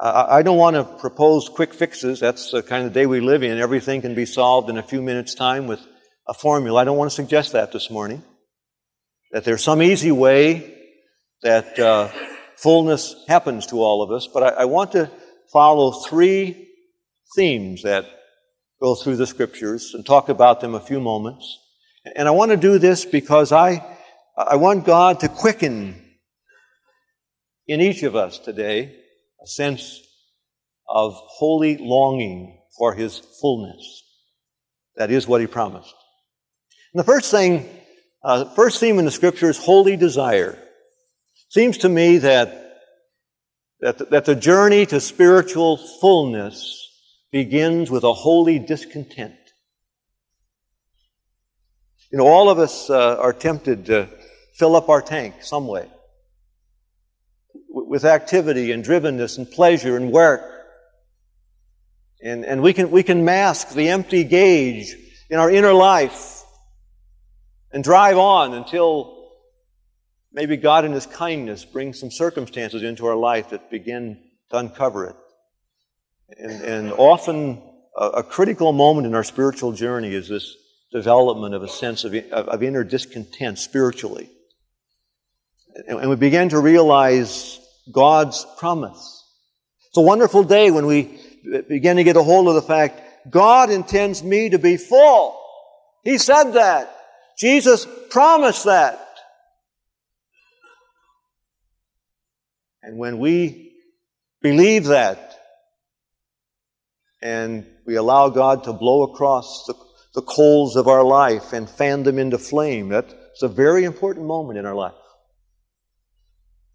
I 0.00 0.42
don't 0.42 0.58
want 0.58 0.74
to 0.74 0.82
propose 0.82 1.48
quick 1.48 1.72
fixes. 1.72 2.18
That's 2.18 2.50
the 2.50 2.60
kind 2.60 2.88
of 2.88 2.92
day 2.92 3.06
we 3.06 3.20
live 3.20 3.44
in. 3.44 3.56
Everything 3.56 4.02
can 4.02 4.16
be 4.16 4.26
solved 4.26 4.68
in 4.68 4.78
a 4.78 4.82
few 4.82 5.00
minutes' 5.00 5.36
time 5.36 5.68
with 5.68 5.78
a 6.26 6.34
formula. 6.34 6.80
I 6.80 6.84
don't 6.84 6.98
want 6.98 7.12
to 7.12 7.14
suggest 7.14 7.52
that 7.52 7.70
this 7.70 7.88
morning. 7.88 8.24
That 9.30 9.44
there's 9.44 9.62
some 9.62 9.80
easy 9.80 10.10
way 10.10 10.74
that 11.42 11.78
uh, 11.78 12.08
fullness 12.56 13.14
happens 13.28 13.66
to 13.68 13.76
all 13.76 14.02
of 14.02 14.10
us. 14.10 14.26
But 14.26 14.42
I, 14.42 14.62
I 14.62 14.64
want 14.64 14.90
to 14.92 15.08
follow 15.52 15.92
three 15.92 16.68
themes 17.36 17.84
that 17.84 18.06
go 18.82 18.96
through 18.96 19.16
the 19.16 19.26
scriptures 19.28 19.92
and 19.94 20.04
talk 20.04 20.30
about 20.30 20.60
them 20.60 20.74
a 20.74 20.80
few 20.80 20.98
moments. 20.98 21.60
And 22.16 22.26
I 22.26 22.32
want 22.32 22.50
to 22.50 22.56
do 22.56 22.80
this 22.80 23.04
because 23.04 23.52
I, 23.52 23.95
I 24.36 24.56
want 24.56 24.84
God 24.84 25.20
to 25.20 25.30
quicken 25.30 25.94
in 27.66 27.80
each 27.80 28.02
of 28.02 28.14
us 28.14 28.38
today 28.38 28.94
a 29.42 29.46
sense 29.46 30.02
of 30.86 31.14
holy 31.14 31.78
longing 31.78 32.60
for 32.76 32.92
His 32.94 33.18
fullness. 33.40 34.02
That 34.96 35.10
is 35.10 35.26
what 35.26 35.40
He 35.40 35.46
promised. 35.46 35.94
And 36.92 37.00
the 37.00 37.04
first 37.04 37.30
thing, 37.30 37.66
uh, 38.22 38.44
first 38.54 38.78
theme 38.78 38.98
in 38.98 39.06
the 39.06 39.10
scripture 39.10 39.48
is 39.48 39.56
holy 39.56 39.96
desire. 39.96 40.58
Seems 41.48 41.78
to 41.78 41.88
me 41.88 42.18
that, 42.18 42.82
that, 43.80 44.10
that 44.10 44.26
the 44.26 44.34
journey 44.34 44.84
to 44.84 45.00
spiritual 45.00 45.78
fullness 45.78 46.90
begins 47.32 47.90
with 47.90 48.04
a 48.04 48.12
holy 48.12 48.58
discontent. 48.58 49.34
You 52.12 52.18
know, 52.18 52.26
all 52.26 52.50
of 52.50 52.58
us 52.58 52.90
uh, 52.90 53.16
are 53.16 53.32
tempted 53.32 53.86
to 53.86 54.08
fill 54.56 54.74
up 54.74 54.88
our 54.88 55.02
tank 55.02 55.34
some 55.42 55.66
way 55.66 55.88
with 57.68 58.04
activity 58.04 58.72
and 58.72 58.84
drivenness 58.84 59.38
and 59.38 59.50
pleasure 59.50 59.96
and 59.96 60.10
work. 60.10 60.42
And, 62.22 62.44
and 62.44 62.62
we, 62.62 62.72
can, 62.72 62.90
we 62.90 63.02
can 63.02 63.24
mask 63.24 63.74
the 63.74 63.88
empty 63.88 64.24
gauge 64.24 64.96
in 65.28 65.38
our 65.38 65.50
inner 65.50 65.72
life 65.72 66.42
and 67.70 67.84
drive 67.84 68.16
on 68.16 68.54
until 68.54 69.28
maybe 70.32 70.56
God 70.56 70.84
in 70.84 70.92
His 70.92 71.06
kindness 71.06 71.64
brings 71.64 72.00
some 72.00 72.10
circumstances 72.10 72.82
into 72.82 73.06
our 73.06 73.16
life 73.16 73.50
that 73.50 73.70
begin 73.70 74.18
to 74.50 74.56
uncover 74.56 75.06
it. 75.06 75.16
And, 76.38 76.62
and 76.62 76.92
often 76.92 77.62
a, 77.96 78.06
a, 78.06 78.22
critical 78.22 78.72
moment 78.72 79.06
in 79.06 79.14
our 79.14 79.22
spiritual 79.22 79.72
journey 79.72 80.12
is 80.12 80.28
this 80.28 80.56
development 80.90 81.54
of 81.54 81.62
a 81.62 81.68
sense 81.68 82.04
of, 82.04 82.14
of, 82.14 82.48
of 82.48 82.62
inner 82.62 82.82
discontent 82.82 83.58
spiritually. 83.58 84.30
And, 85.86 86.08
we 86.08 86.16
begin 86.16 86.48
to 86.50 86.58
realize 86.58 87.60
God's 87.90 88.46
promise. 88.58 89.24
It's 89.88 89.98
a 89.98 90.02
wonderful 90.02 90.44
day 90.44 90.70
when 90.70 90.86
we 90.86 91.20
begin 91.68 91.96
to 91.96 92.04
get 92.04 92.16
a 92.16 92.22
hold 92.22 92.48
of 92.48 92.54
the 92.54 92.62
fact 92.62 93.02
God 93.30 93.70
intends 93.70 94.22
me 94.22 94.50
to 94.50 94.58
be 94.58 94.76
full. 94.76 95.40
He 96.04 96.18
said 96.18 96.52
that. 96.52 96.92
Jesus 97.38 97.86
promised 98.10 98.64
that. 98.64 99.00
And 102.82 102.98
when 102.98 103.18
we 103.18 103.72
believe 104.40 104.84
that, 104.86 105.26
and 107.20 107.66
we 107.84 107.96
allow 107.96 108.28
God 108.28 108.64
to 108.64 108.72
blow 108.72 109.02
across 109.02 109.64
the, 109.66 109.74
the 110.14 110.22
coals 110.22 110.76
of 110.76 110.86
our 110.86 111.02
life 111.02 111.52
and 111.52 111.68
fan 111.68 112.04
them 112.04 112.18
into 112.18 112.38
flame. 112.38 112.90
That's 112.90 113.42
a 113.42 113.48
very 113.48 113.84
important 113.84 114.26
moment 114.26 114.58
in 114.58 114.66
our 114.66 114.74
life. 114.74 114.94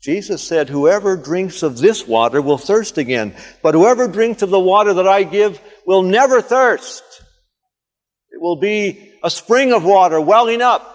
Jesus 0.01 0.41
said, 0.41 0.67
Whoever 0.67 1.15
drinks 1.15 1.61
of 1.61 1.77
this 1.77 2.07
water 2.07 2.41
will 2.41 2.57
thirst 2.57 2.97
again, 2.97 3.35
but 3.61 3.75
whoever 3.75 4.07
drinks 4.07 4.41
of 4.41 4.49
the 4.49 4.59
water 4.59 4.95
that 4.95 5.07
I 5.07 5.23
give 5.23 5.61
will 5.85 6.01
never 6.01 6.41
thirst. 6.41 7.03
It 8.31 8.41
will 8.41 8.55
be 8.55 9.13
a 9.23 9.29
spring 9.29 9.73
of 9.73 9.83
water 9.83 10.19
welling 10.19 10.61
up. 10.61 10.87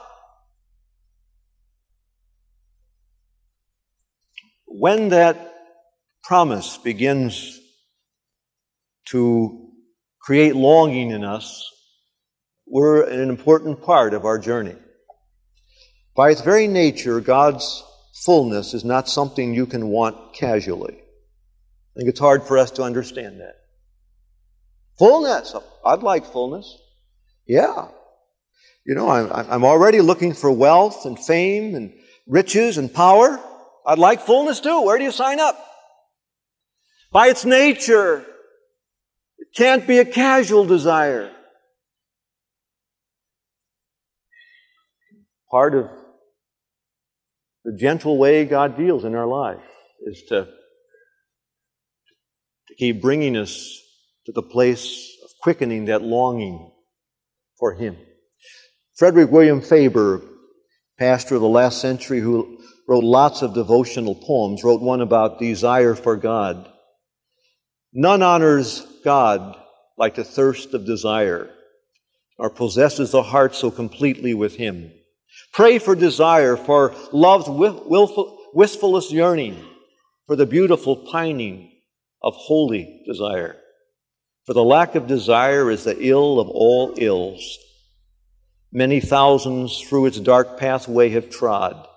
When 4.64 5.10
that 5.10 5.54
promise 6.24 6.76
begins 6.76 7.60
to 9.06 9.70
create 10.20 10.56
longing 10.56 11.12
in 11.12 11.22
us, 11.22 11.70
we're 12.66 13.04
an 13.08 13.30
important 13.30 13.82
part 13.82 14.12
of 14.12 14.24
our 14.24 14.40
journey. 14.40 14.74
By 16.16 16.30
its 16.30 16.40
very 16.40 16.66
nature, 16.66 17.20
God's 17.20 17.84
fullness 18.24 18.74
is 18.74 18.84
not 18.84 19.08
something 19.08 19.54
you 19.54 19.66
can 19.66 19.88
want 19.88 20.34
casually. 20.34 20.94
I 20.94 21.98
think 21.98 22.08
it's 22.08 22.20
hard 22.20 22.44
for 22.44 22.58
us 22.58 22.70
to 22.72 22.82
understand 22.82 23.40
that. 23.40 23.56
Fullness. 24.98 25.54
I'd 25.84 26.02
like 26.02 26.26
fullness. 26.26 26.78
Yeah. 27.46 27.88
You 28.84 28.94
know, 28.94 29.08
I'm, 29.08 29.30
I'm 29.32 29.64
already 29.64 30.00
looking 30.00 30.32
for 30.32 30.50
wealth 30.50 31.06
and 31.06 31.18
fame 31.18 31.74
and 31.74 31.92
riches 32.26 32.78
and 32.78 32.92
power. 32.92 33.40
I'd 33.86 33.98
like 33.98 34.20
fullness 34.20 34.60
too. 34.60 34.82
Where 34.82 34.98
do 34.98 35.04
you 35.04 35.12
sign 35.12 35.40
up? 35.40 35.62
By 37.12 37.28
its 37.28 37.44
nature, 37.44 38.24
it 39.38 39.48
can't 39.54 39.86
be 39.86 39.98
a 39.98 40.04
casual 40.04 40.64
desire. 40.64 41.32
Part 45.50 45.74
of 45.74 45.90
the 47.66 47.76
gentle 47.76 48.16
way 48.16 48.44
God 48.44 48.78
deals 48.78 49.04
in 49.04 49.16
our 49.16 49.26
life 49.26 49.58
is 50.06 50.22
to, 50.28 50.44
to 52.68 52.74
keep 52.78 53.02
bringing 53.02 53.36
us 53.36 53.82
to 54.26 54.32
the 54.32 54.42
place 54.42 55.16
of 55.24 55.30
quickening 55.42 55.86
that 55.86 56.00
longing 56.00 56.70
for 57.58 57.74
Him. 57.74 57.96
Frederick 58.94 59.32
William 59.32 59.60
Faber, 59.60 60.22
pastor 60.96 61.34
of 61.34 61.40
the 61.40 61.48
last 61.48 61.80
century 61.80 62.20
who 62.20 62.60
wrote 62.86 63.02
lots 63.02 63.42
of 63.42 63.52
devotional 63.52 64.14
poems, 64.14 64.62
wrote 64.62 64.80
one 64.80 65.00
about 65.00 65.40
desire 65.40 65.96
for 65.96 66.16
God. 66.16 66.70
None 67.92 68.22
honors 68.22 68.86
God 69.02 69.56
like 69.98 70.14
the 70.14 70.22
thirst 70.22 70.72
of 70.72 70.86
desire, 70.86 71.50
or 72.38 72.48
possesses 72.48 73.10
the 73.10 73.24
heart 73.24 73.56
so 73.56 73.72
completely 73.72 74.34
with 74.34 74.54
Him. 74.54 74.92
Pray 75.56 75.78
for 75.78 75.94
desire, 75.94 76.54
for 76.54 76.94
love's 77.12 77.48
wistfulest 77.48 79.10
yearning, 79.10 79.56
for 80.26 80.36
the 80.36 80.44
beautiful 80.44 80.96
pining 80.96 81.72
of 82.22 82.34
holy 82.34 83.02
desire. 83.06 83.56
For 84.44 84.52
the 84.52 84.62
lack 84.62 84.96
of 84.96 85.06
desire 85.06 85.70
is 85.70 85.84
the 85.84 85.96
ill 85.98 86.38
of 86.38 86.50
all 86.50 86.92
ills. 86.98 87.56
Many 88.70 89.00
thousands 89.00 89.80
through 89.80 90.04
its 90.04 90.20
dark 90.20 90.58
pathway 90.58 91.08
have 91.08 91.30
trod. 91.30 91.88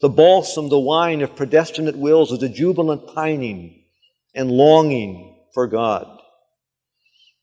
The 0.00 0.08
balsam, 0.08 0.70
the 0.70 0.80
wine 0.80 1.20
of 1.20 1.36
predestinate 1.36 1.96
wills 1.96 2.32
is 2.32 2.42
a 2.42 2.48
jubilant 2.48 3.14
pining 3.14 3.84
and 4.34 4.50
longing 4.50 5.44
for 5.52 5.66
God. 5.66 6.06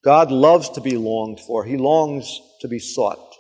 God 0.03 0.31
loves 0.31 0.69
to 0.71 0.81
be 0.81 0.97
longed 0.97 1.39
for. 1.39 1.63
He 1.65 1.77
longs 1.77 2.41
to 2.61 2.67
be 2.67 2.79
sought. 2.79 3.30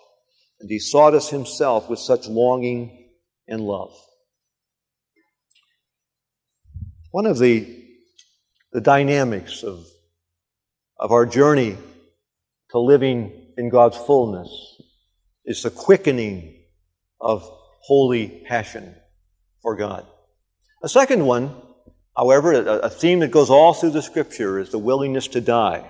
And 0.61 0.69
He 0.69 0.79
sought 0.79 1.13
us 1.13 1.29
Himself 1.29 1.89
with 1.89 1.99
such 1.99 2.27
longing 2.27 3.09
and 3.47 3.61
love. 3.61 3.91
One 7.11 7.25
of 7.25 7.39
the, 7.39 7.67
the 8.71 8.79
dynamics 8.79 9.63
of, 9.63 9.85
of 10.97 11.11
our 11.11 11.25
journey 11.25 11.77
to 12.69 12.79
living 12.79 13.53
in 13.57 13.69
God's 13.69 13.97
fullness 13.97 14.49
is 15.45 15.63
the 15.63 15.71
quickening 15.71 16.63
of 17.19 17.41
holy 17.81 18.43
passion 18.47 18.95
for 19.61 19.75
God. 19.75 20.05
A 20.83 20.89
second 20.89 21.25
one, 21.25 21.55
however, 22.15 22.53
a 22.53 22.89
theme 22.89 23.19
that 23.19 23.31
goes 23.31 23.49
all 23.49 23.73
through 23.73 23.91
the 23.91 24.01
scripture 24.01 24.59
is 24.59 24.69
the 24.69 24.79
willingness 24.79 25.27
to 25.29 25.41
die. 25.41 25.89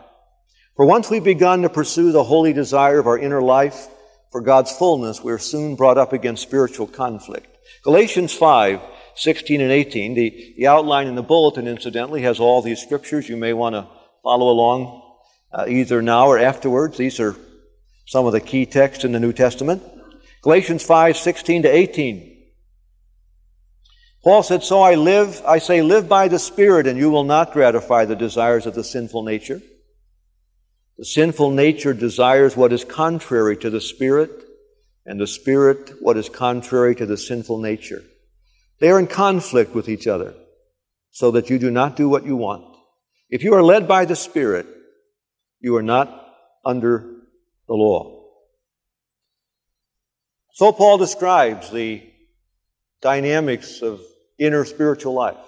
For 0.75 0.85
once 0.85 1.09
we've 1.09 1.23
begun 1.23 1.61
to 1.61 1.69
pursue 1.69 2.11
the 2.11 2.23
holy 2.23 2.53
desire 2.53 2.99
of 2.99 3.07
our 3.07 3.19
inner 3.19 3.41
life 3.41 3.87
for 4.31 4.41
God's 4.41 4.71
fullness, 4.71 5.21
we're 5.21 5.39
soon 5.39 5.75
brought 5.75 5.97
up 5.97 6.13
against 6.13 6.43
spiritual 6.43 6.87
conflict. 6.87 7.47
Galatians 7.83 8.33
5, 8.33 8.81
16 9.15 9.61
and 9.61 9.71
18, 9.71 10.13
the, 10.13 10.53
the 10.57 10.67
outline 10.67 11.07
in 11.07 11.15
the 11.15 11.23
bulletin, 11.23 11.67
incidentally, 11.67 12.21
has 12.21 12.39
all 12.39 12.61
these 12.61 12.81
scriptures. 12.81 13.27
You 13.27 13.37
may 13.37 13.53
want 13.53 13.75
to 13.75 13.87
follow 14.23 14.49
along 14.49 15.01
uh, 15.51 15.65
either 15.67 16.01
now 16.01 16.27
or 16.27 16.39
afterwards. 16.39 16.97
These 16.97 17.19
are 17.19 17.35
some 18.05 18.25
of 18.25 18.31
the 18.31 18.39
key 18.39 18.65
texts 18.65 19.03
in 19.03 19.11
the 19.11 19.19
New 19.19 19.33
Testament. 19.33 19.83
Galatians 20.41 20.83
5, 20.83 21.17
16 21.17 21.63
to 21.63 21.69
18. 21.69 22.37
Paul 24.23 24.43
said, 24.43 24.63
So 24.63 24.81
I 24.81 24.95
live, 24.95 25.41
I 25.45 25.59
say, 25.59 25.81
live 25.81 26.07
by 26.07 26.27
the 26.27 26.39
Spirit, 26.39 26.87
and 26.87 26.97
you 26.97 27.09
will 27.09 27.23
not 27.23 27.53
gratify 27.53 28.05
the 28.05 28.15
desires 28.15 28.65
of 28.65 28.75
the 28.75 28.83
sinful 28.83 29.23
nature. 29.23 29.61
The 31.01 31.05
sinful 31.05 31.49
nature 31.49 31.95
desires 31.95 32.55
what 32.55 32.71
is 32.71 32.85
contrary 32.85 33.57
to 33.57 33.71
the 33.71 33.81
Spirit, 33.81 34.29
and 35.03 35.19
the 35.19 35.25
Spirit 35.25 35.93
what 35.99 36.15
is 36.15 36.29
contrary 36.29 36.95
to 36.95 37.07
the 37.07 37.17
sinful 37.17 37.57
nature. 37.57 38.03
They 38.79 38.91
are 38.91 38.99
in 38.99 39.07
conflict 39.07 39.73
with 39.73 39.89
each 39.89 40.05
other, 40.05 40.35
so 41.09 41.31
that 41.31 41.49
you 41.49 41.57
do 41.57 41.71
not 41.71 41.95
do 41.95 42.07
what 42.07 42.23
you 42.23 42.35
want. 42.35 42.77
If 43.31 43.43
you 43.43 43.55
are 43.55 43.63
led 43.63 43.87
by 43.87 44.05
the 44.05 44.15
Spirit, 44.15 44.67
you 45.59 45.75
are 45.75 45.81
not 45.81 46.23
under 46.63 47.15
the 47.67 47.73
law. 47.73 48.23
So 50.53 50.71
Paul 50.71 50.99
describes 50.99 51.71
the 51.71 52.03
dynamics 53.01 53.81
of 53.81 54.01
inner 54.37 54.65
spiritual 54.65 55.15
life. 55.15 55.47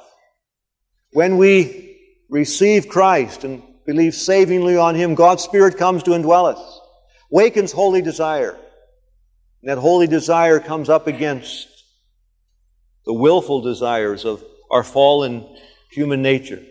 When 1.12 1.38
we 1.38 2.00
receive 2.28 2.90
Christ 2.90 3.44
and 3.44 3.62
believe 3.86 4.16
savingly 4.16 4.78
on 4.78 4.96
Him, 4.96 5.16
God's 5.16 5.44
Spirit 5.44 5.78
comes 5.78 6.04
to 6.04 6.12
indwell 6.12 6.54
us, 6.54 6.80
wakens 7.30 7.72
holy 7.72 8.02
desire. 8.02 8.58
And 9.62 9.70
that 9.70 9.78
holy 9.78 10.08
desire 10.08 10.60
comes 10.60 10.90
up 10.90 11.08
against 11.08 11.68
the 13.06 13.14
willful 13.14 13.62
desires 13.62 14.26
of 14.26 14.44
our 14.72 14.84
fallen 14.84 15.46
human 15.92 16.22
nature. 16.22 16.62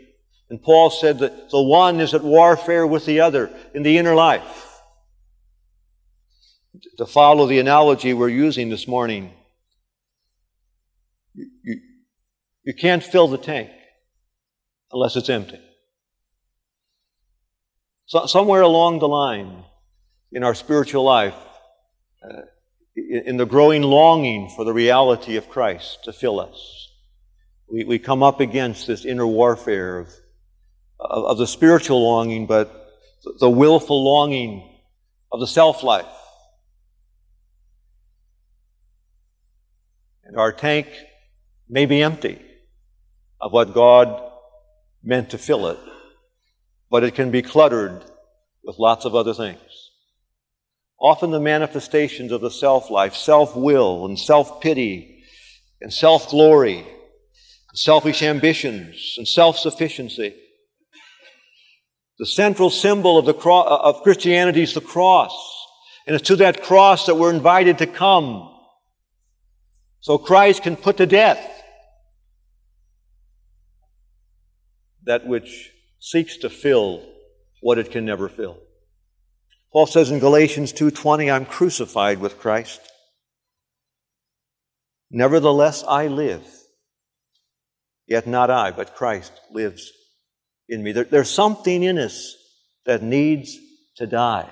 And 0.50 0.62
Paul 0.62 0.90
said 0.90 1.20
that 1.20 1.50
the 1.50 1.62
one 1.62 2.00
is 2.00 2.12
at 2.12 2.22
warfare 2.22 2.86
with 2.86 3.06
the 3.06 3.20
other 3.20 3.50
in 3.74 3.82
the 3.82 3.96
inner 3.96 4.14
life. 4.14 4.68
To 6.98 7.06
follow 7.06 7.46
the 7.46 7.58
analogy 7.58 8.12
we're 8.12 8.28
using 8.28 8.68
this 8.68 8.86
morning, 8.86 9.32
you, 11.34 11.48
you, 11.62 11.80
you 12.64 12.74
can't 12.74 13.02
fill 13.02 13.28
the 13.28 13.38
tank 13.38 13.70
unless 14.90 15.16
it's 15.16 15.30
empty. 15.30 15.60
So, 18.12 18.26
somewhere 18.26 18.60
along 18.60 18.98
the 18.98 19.08
line 19.08 19.64
in 20.32 20.44
our 20.44 20.54
spiritual 20.54 21.02
life, 21.02 21.34
uh, 22.22 22.42
in 22.94 23.38
the 23.38 23.46
growing 23.46 23.80
longing 23.80 24.50
for 24.50 24.66
the 24.66 24.72
reality 24.74 25.36
of 25.38 25.48
Christ 25.48 26.04
to 26.04 26.12
fill 26.12 26.38
us, 26.38 26.90
we, 27.70 27.84
we 27.84 27.98
come 27.98 28.22
up 28.22 28.38
against 28.38 28.86
this 28.86 29.06
inner 29.06 29.26
warfare 29.26 30.00
of, 30.00 30.08
of, 31.00 31.24
of 31.24 31.38
the 31.38 31.46
spiritual 31.46 32.02
longing, 32.02 32.46
but 32.46 32.86
the 33.40 33.48
willful 33.48 34.04
longing 34.04 34.70
of 35.32 35.40
the 35.40 35.46
self 35.46 35.82
life. 35.82 36.04
And 40.24 40.36
our 40.36 40.52
tank 40.52 40.86
may 41.66 41.86
be 41.86 42.02
empty 42.02 42.42
of 43.40 43.54
what 43.54 43.72
God 43.72 44.22
meant 45.02 45.30
to 45.30 45.38
fill 45.38 45.68
it, 45.68 45.78
but 46.92 47.02
it 47.02 47.14
can 47.14 47.30
be 47.30 47.40
cluttered 47.40 48.04
with 48.62 48.78
lots 48.78 49.06
of 49.06 49.14
other 49.14 49.32
things. 49.32 49.58
Often 51.00 51.30
the 51.30 51.40
manifestations 51.40 52.30
of 52.30 52.42
the 52.42 52.50
self 52.50 52.90
life, 52.90 53.14
self 53.14 53.56
will, 53.56 54.04
and 54.04 54.18
self 54.18 54.60
pity, 54.60 55.24
and 55.80 55.90
self 55.90 56.28
glory, 56.28 56.86
selfish 57.72 58.22
ambitions, 58.22 59.14
and 59.16 59.26
self 59.26 59.58
sufficiency. 59.58 60.36
The 62.18 62.26
central 62.26 62.68
symbol 62.68 63.18
of, 63.18 63.24
the 63.24 63.34
cro- 63.34 63.66
of 63.66 64.02
Christianity 64.02 64.62
is 64.62 64.74
the 64.74 64.82
cross. 64.82 65.32
And 66.06 66.14
it's 66.14 66.28
to 66.28 66.36
that 66.36 66.62
cross 66.62 67.06
that 67.06 67.14
we're 67.14 67.32
invited 67.32 67.78
to 67.78 67.86
come. 67.86 68.54
So 70.00 70.18
Christ 70.18 70.62
can 70.62 70.76
put 70.76 70.98
to 70.98 71.06
death 71.06 71.48
that 75.04 75.26
which 75.26 75.71
seeks 76.02 76.36
to 76.38 76.50
fill 76.50 77.00
what 77.60 77.78
it 77.78 77.92
can 77.92 78.04
never 78.04 78.28
fill. 78.28 78.58
Paul 79.72 79.86
says 79.86 80.10
in 80.10 80.18
Galatians 80.18 80.72
2:20, 80.72 81.30
I'm 81.30 81.46
crucified 81.46 82.18
with 82.18 82.40
Christ. 82.40 82.80
Nevertheless 85.10 85.84
I 85.86 86.08
live. 86.08 86.44
Yet 88.08 88.26
not 88.26 88.50
I, 88.50 88.72
but 88.72 88.96
Christ 88.96 89.32
lives 89.52 89.92
in 90.68 90.82
me. 90.82 90.90
There, 90.90 91.04
there's 91.04 91.30
something 91.30 91.84
in 91.84 91.98
us 91.98 92.36
that 92.84 93.02
needs 93.02 93.56
to 93.96 94.06
die. 94.08 94.50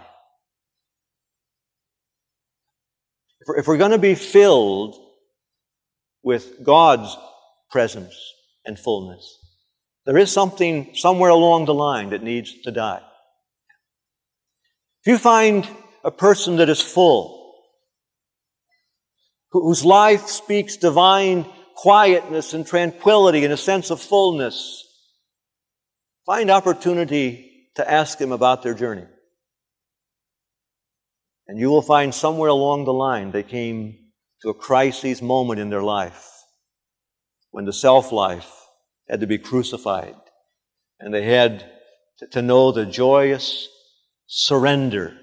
If 3.41 3.49
we're, 3.49 3.59
if 3.59 3.67
we're 3.67 3.77
going 3.77 3.91
to 3.91 3.99
be 3.99 4.15
filled 4.15 4.95
with 6.23 6.63
God's 6.63 7.17
presence 7.71 8.15
and 8.65 8.79
fullness, 8.79 9.40
there 10.07 10.19
is 10.19 10.33
something 10.33 10.91
somewhere 10.95 11.31
along 11.31 11.67
the 11.67 11.75
line 11.75 12.11
that 12.11 12.23
needs 12.23 12.63
to 12.63 12.71
die. 12.71 13.03
If 15.05 15.13
you 15.13 15.19
find 15.19 15.69
a 16.05 16.11
person 16.11 16.57
that 16.57 16.69
is 16.69 16.81
full, 16.81 17.55
whose 19.53 19.85
life 19.85 20.27
speaks 20.29 20.77
divine 20.77 21.47
quietness 21.75 22.55
and 22.55 22.67
tranquility 22.67 23.45
and 23.45 23.53
a 23.53 23.57
sense 23.57 23.91
of 23.91 24.01
fullness, 24.01 24.87
find 26.27 26.51
opportunity 26.51 27.69
to 27.77 27.91
ask 27.91 28.19
them 28.19 28.33
about 28.33 28.63
their 28.63 28.75
journey. 28.75 29.07
And 31.49 31.59
you 31.59 31.69
will 31.69 31.83
find 31.83 32.15
somewhere 32.15 32.51
along 32.51 32.85
the 32.85 32.93
line 32.93 33.33
they 33.33 33.43
came 33.43 33.99
to 34.43 34.51
a 34.51 34.55
crisis 34.55 35.21
moment 35.21 35.61
in 35.61 35.71
their 35.71 35.83
life 35.83 36.29
when 37.51 37.65
the 37.65 37.73
self 37.73 38.13
life 38.13 38.60
had 39.11 39.21
to 39.21 39.27
be 39.27 39.39
crucified. 39.39 40.15
And 41.01 41.13
they 41.13 41.25
had 41.25 41.69
to 42.31 42.41
know 42.41 42.71
the 42.71 42.87
joyous 42.87 43.69
surrender 44.27 45.19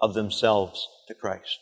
of 0.00 0.14
themselves 0.14 0.86
to 1.08 1.14
Christ. 1.14 1.58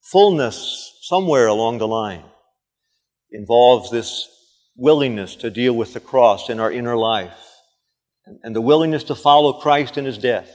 Fullness, 0.00 0.98
somewhere 1.02 1.48
along 1.48 1.78
the 1.78 1.88
line, 1.88 2.24
involves 3.30 3.90
this 3.90 4.28
willingness 4.76 5.36
to 5.36 5.50
deal 5.50 5.74
with 5.74 5.92
the 5.92 6.00
cross 6.00 6.48
in 6.48 6.60
our 6.60 6.70
inner 6.72 6.96
life 6.96 7.36
and 8.42 8.56
the 8.56 8.60
willingness 8.60 9.04
to 9.04 9.14
follow 9.14 9.54
Christ 9.54 9.98
in 9.98 10.04
his 10.04 10.18
death 10.18 10.50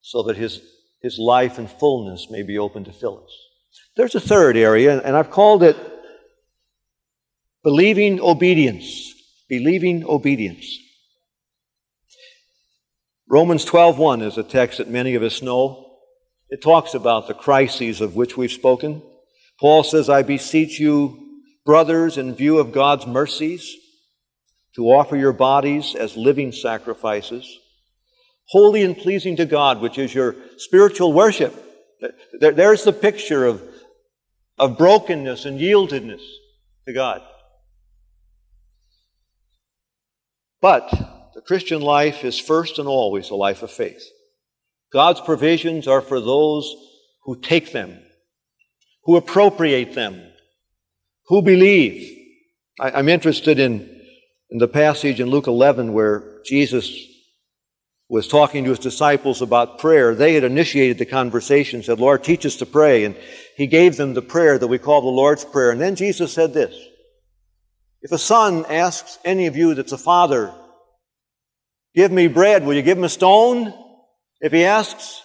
so 0.00 0.22
that 0.24 0.36
his, 0.36 0.60
his 1.02 1.18
life 1.18 1.58
and 1.58 1.70
fullness 1.70 2.28
may 2.30 2.42
be 2.42 2.58
open 2.58 2.84
to 2.84 2.92
fill 2.92 3.24
us. 3.24 3.43
There's 3.96 4.14
a 4.14 4.20
third 4.20 4.56
area, 4.56 5.00
and 5.00 5.16
I've 5.16 5.30
called 5.30 5.62
it 5.62 5.76
believing 7.62 8.20
obedience. 8.20 9.12
Believing 9.48 10.04
obedience. 10.04 10.78
Romans 13.28 13.64
12:1 13.64 14.22
is 14.22 14.38
a 14.38 14.42
text 14.42 14.78
that 14.78 14.88
many 14.88 15.14
of 15.14 15.22
us 15.22 15.42
know. 15.42 15.98
It 16.48 16.62
talks 16.62 16.94
about 16.94 17.26
the 17.26 17.34
crises 17.34 18.00
of 18.00 18.16
which 18.16 18.36
we've 18.36 18.52
spoken. 18.52 19.02
Paul 19.60 19.82
says, 19.82 20.08
I 20.08 20.22
beseech 20.22 20.78
you, 20.78 21.42
brothers, 21.64 22.18
in 22.18 22.34
view 22.34 22.58
of 22.58 22.72
God's 22.72 23.06
mercies, 23.06 23.74
to 24.76 24.86
offer 24.86 25.16
your 25.16 25.32
bodies 25.32 25.94
as 25.94 26.16
living 26.16 26.52
sacrifices, 26.52 27.58
holy 28.48 28.82
and 28.82 28.96
pleasing 28.96 29.36
to 29.36 29.46
God, 29.46 29.80
which 29.80 29.98
is 29.98 30.14
your 30.14 30.36
spiritual 30.56 31.12
worship. 31.12 31.54
There's 32.40 32.84
the 32.84 32.92
picture 32.92 33.46
of 33.46 33.62
of 34.58 34.78
brokenness 34.78 35.44
and 35.44 35.60
yieldedness 35.60 36.22
to 36.86 36.92
God. 36.92 37.22
But 40.60 40.90
the 41.34 41.42
Christian 41.42 41.82
life 41.82 42.24
is 42.24 42.38
first 42.38 42.78
and 42.78 42.88
always 42.88 43.30
a 43.30 43.34
life 43.34 43.62
of 43.62 43.70
faith. 43.70 44.02
God's 44.92 45.20
provisions 45.20 45.88
are 45.88 46.00
for 46.00 46.20
those 46.20 46.74
who 47.24 47.40
take 47.40 47.72
them, 47.72 48.00
who 49.04 49.16
appropriate 49.16 49.94
them, 49.94 50.22
who 51.26 51.42
believe. 51.42 52.18
I, 52.80 52.98
am 52.98 53.08
interested 53.08 53.58
in, 53.58 54.00
in 54.50 54.58
the 54.58 54.68
passage 54.68 55.20
in 55.20 55.28
Luke 55.28 55.48
11 55.48 55.92
where 55.92 56.40
Jesus 56.44 56.88
was 58.08 58.28
talking 58.28 58.64
to 58.64 58.70
his 58.70 58.78
disciples 58.78 59.40
about 59.40 59.78
prayer, 59.78 60.14
they 60.14 60.34
had 60.34 60.44
initiated 60.44 60.98
the 60.98 61.06
conversation, 61.06 61.82
said, 61.82 61.98
Lord, 61.98 62.22
teach 62.22 62.44
us 62.44 62.56
to 62.56 62.66
pray. 62.66 63.04
And 63.04 63.16
he 63.56 63.66
gave 63.66 63.96
them 63.96 64.14
the 64.14 64.22
prayer 64.22 64.58
that 64.58 64.66
we 64.66 64.78
call 64.78 65.00
the 65.00 65.08
Lord's 65.08 65.44
Prayer. 65.44 65.70
And 65.70 65.80
then 65.80 65.96
Jesus 65.96 66.32
said 66.32 66.52
this 66.52 66.76
If 68.02 68.12
a 68.12 68.18
son 68.18 68.66
asks 68.66 69.18
any 69.24 69.46
of 69.46 69.56
you 69.56 69.74
that's 69.74 69.92
a 69.92 69.98
father, 69.98 70.54
Give 71.94 72.10
me 72.10 72.26
bread, 72.26 72.66
will 72.66 72.74
you 72.74 72.82
give 72.82 72.98
him 72.98 73.04
a 73.04 73.08
stone? 73.08 73.72
If 74.40 74.52
he 74.52 74.64
asks 74.64 75.22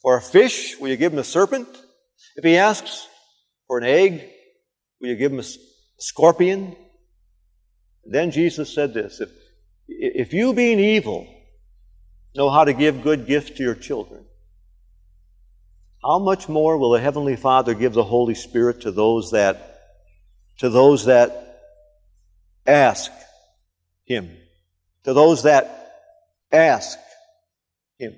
for 0.00 0.16
a 0.16 0.22
fish, 0.22 0.78
will 0.78 0.88
you 0.88 0.96
give 0.96 1.12
him 1.12 1.18
a 1.18 1.24
serpent? 1.24 1.68
If 2.36 2.44
he 2.44 2.56
asks 2.56 3.06
for 3.66 3.78
an 3.78 3.84
egg, 3.84 4.24
will 5.00 5.08
you 5.08 5.16
give 5.16 5.32
him 5.32 5.40
a 5.40 5.44
scorpion? 5.98 6.76
Then 8.04 8.30
Jesus 8.30 8.72
said 8.72 8.94
this 8.94 9.20
If 9.20 9.30
if 9.88 10.32
you, 10.32 10.54
being 10.54 10.80
evil, 10.80 11.26
know 12.34 12.50
how 12.50 12.64
to 12.64 12.72
give 12.72 13.02
good 13.02 13.26
gifts 13.26 13.50
to 13.50 13.62
your 13.62 13.74
children, 13.74 14.24
how 16.02 16.18
much 16.18 16.48
more 16.48 16.76
will 16.76 16.90
the 16.90 17.00
Heavenly 17.00 17.36
Father 17.36 17.74
give 17.74 17.94
the 17.94 18.04
Holy 18.04 18.34
Spirit 18.34 18.82
to 18.82 18.90
those 18.90 19.30
that, 19.30 19.80
to 20.58 20.68
those 20.68 21.06
that 21.06 21.62
ask 22.66 23.10
Him? 24.04 24.30
To 25.04 25.14
those 25.14 25.44
that 25.44 25.92
ask 26.52 26.98
Him. 27.98 28.14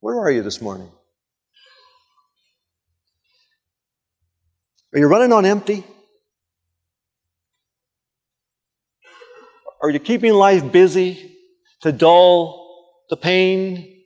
Where 0.00 0.18
are 0.18 0.30
you 0.30 0.42
this 0.42 0.60
morning? 0.60 0.90
Are 4.94 5.00
you 5.00 5.08
running 5.08 5.32
on 5.32 5.44
empty? 5.44 5.82
Are 9.82 9.90
you 9.90 9.98
keeping 9.98 10.32
life 10.34 10.70
busy 10.70 11.32
to 11.80 11.90
dull 11.90 12.94
the 13.10 13.16
pain? 13.16 14.04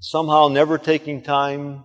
Somehow 0.00 0.48
never 0.48 0.78
taking 0.78 1.22
time 1.22 1.84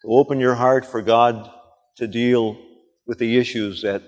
to 0.00 0.08
open 0.08 0.40
your 0.40 0.54
heart 0.54 0.86
for 0.86 1.02
God 1.02 1.50
to 1.98 2.06
deal 2.06 2.56
with 3.06 3.18
the 3.18 3.36
issues 3.36 3.82
that 3.82 4.02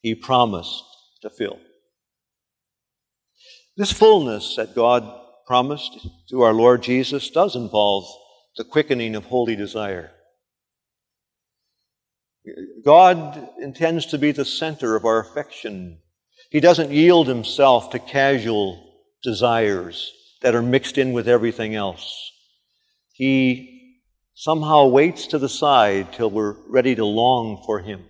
He 0.00 0.14
promised 0.14 0.84
to 1.20 1.28
fill. 1.28 1.58
This 3.76 3.92
fullness 3.92 4.56
that 4.56 4.74
God 4.74 5.20
promised 5.46 5.98
to 6.30 6.40
our 6.40 6.54
Lord 6.54 6.82
Jesus 6.82 7.28
does 7.28 7.56
involve 7.56 8.06
the 8.56 8.64
quickening 8.64 9.14
of 9.14 9.26
holy 9.26 9.54
desire. 9.54 10.10
God 12.84 13.48
intends 13.60 14.06
to 14.06 14.18
be 14.18 14.32
the 14.32 14.44
center 14.44 14.94
of 14.94 15.04
our 15.04 15.18
affection. 15.18 15.98
He 16.50 16.60
doesn't 16.60 16.90
yield 16.90 17.26
himself 17.26 17.90
to 17.90 17.98
casual 17.98 18.84
desires 19.22 20.12
that 20.42 20.54
are 20.54 20.62
mixed 20.62 20.98
in 20.98 21.12
with 21.12 21.26
everything 21.26 21.74
else. 21.74 22.30
He 23.12 23.98
somehow 24.34 24.88
waits 24.88 25.28
to 25.28 25.38
the 25.38 25.48
side 25.48 26.12
till 26.12 26.30
we're 26.30 26.56
ready 26.68 26.94
to 26.94 27.04
long 27.04 27.62
for 27.64 27.80
him. 27.80 28.04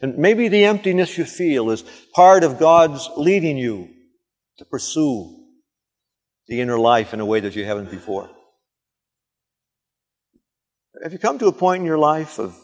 And 0.00 0.18
maybe 0.18 0.48
the 0.48 0.64
emptiness 0.64 1.16
you 1.16 1.24
feel 1.24 1.70
is 1.70 1.82
part 2.12 2.44
of 2.44 2.58
God's 2.58 3.08
leading 3.16 3.56
you 3.56 3.88
to 4.58 4.64
pursue 4.64 5.34
the 6.46 6.60
inner 6.60 6.78
life 6.78 7.14
in 7.14 7.20
a 7.20 7.26
way 7.26 7.40
that 7.40 7.56
you 7.56 7.64
haven't 7.64 7.90
before. 7.90 8.28
Have 11.02 11.12
you 11.12 11.18
come 11.18 11.38
to 11.38 11.46
a 11.46 11.52
point 11.52 11.80
in 11.80 11.86
your 11.86 11.98
life 11.98 12.38
of 12.38 12.54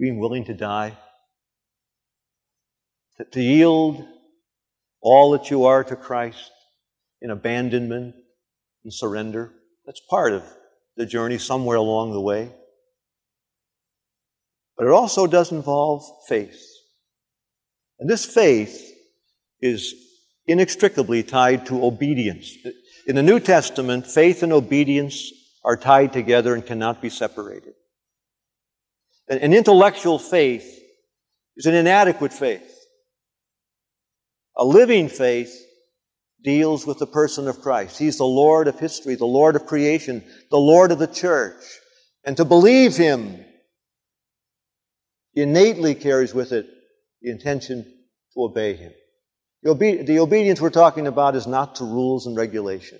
being 0.00 0.18
willing 0.18 0.46
to 0.46 0.54
die, 0.54 0.96
to, 3.18 3.24
to 3.24 3.42
yield 3.42 4.02
all 5.02 5.32
that 5.32 5.50
you 5.50 5.66
are 5.66 5.84
to 5.84 5.94
Christ 5.94 6.50
in 7.20 7.30
abandonment 7.30 8.14
and 8.82 8.92
surrender. 8.92 9.52
That's 9.84 10.00
part 10.08 10.32
of 10.32 10.42
the 10.96 11.04
journey 11.04 11.36
somewhere 11.36 11.76
along 11.76 12.12
the 12.12 12.20
way. 12.20 12.50
But 14.76 14.86
it 14.86 14.92
also 14.92 15.26
does 15.26 15.52
involve 15.52 16.02
faith. 16.26 16.66
And 17.98 18.08
this 18.08 18.24
faith 18.24 18.90
is 19.60 19.94
inextricably 20.46 21.22
tied 21.22 21.66
to 21.66 21.84
obedience. 21.84 22.50
In 23.06 23.16
the 23.16 23.22
New 23.22 23.38
Testament, 23.38 24.06
faith 24.06 24.42
and 24.42 24.52
obedience 24.52 25.30
are 25.62 25.76
tied 25.76 26.14
together 26.14 26.54
and 26.54 26.64
cannot 26.64 27.02
be 27.02 27.10
separated. 27.10 27.74
An 29.30 29.54
intellectual 29.54 30.18
faith 30.18 30.76
is 31.56 31.66
an 31.66 31.74
inadequate 31.74 32.32
faith. 32.32 32.68
A 34.56 34.64
living 34.64 35.08
faith 35.08 35.56
deals 36.42 36.84
with 36.84 36.98
the 36.98 37.06
person 37.06 37.46
of 37.46 37.60
Christ. 37.60 37.96
He's 37.96 38.18
the 38.18 38.24
Lord 38.24 38.66
of 38.66 38.80
history, 38.80 39.14
the 39.14 39.26
Lord 39.26 39.54
of 39.54 39.66
creation, 39.66 40.24
the 40.50 40.58
Lord 40.58 40.90
of 40.90 40.98
the 40.98 41.06
church. 41.06 41.62
And 42.24 42.36
to 42.38 42.44
believe 42.44 42.96
Him 42.96 43.44
innately 45.34 45.94
carries 45.94 46.34
with 46.34 46.50
it 46.50 46.66
the 47.22 47.30
intention 47.30 47.84
to 48.34 48.42
obey 48.42 48.74
Him. 48.74 48.92
The, 49.62 49.70
obe- 49.70 50.06
the 50.06 50.18
obedience 50.18 50.60
we're 50.60 50.70
talking 50.70 51.06
about 51.06 51.36
is 51.36 51.46
not 51.46 51.76
to 51.76 51.84
rules 51.84 52.26
and 52.26 52.36
regulation. 52.36 52.98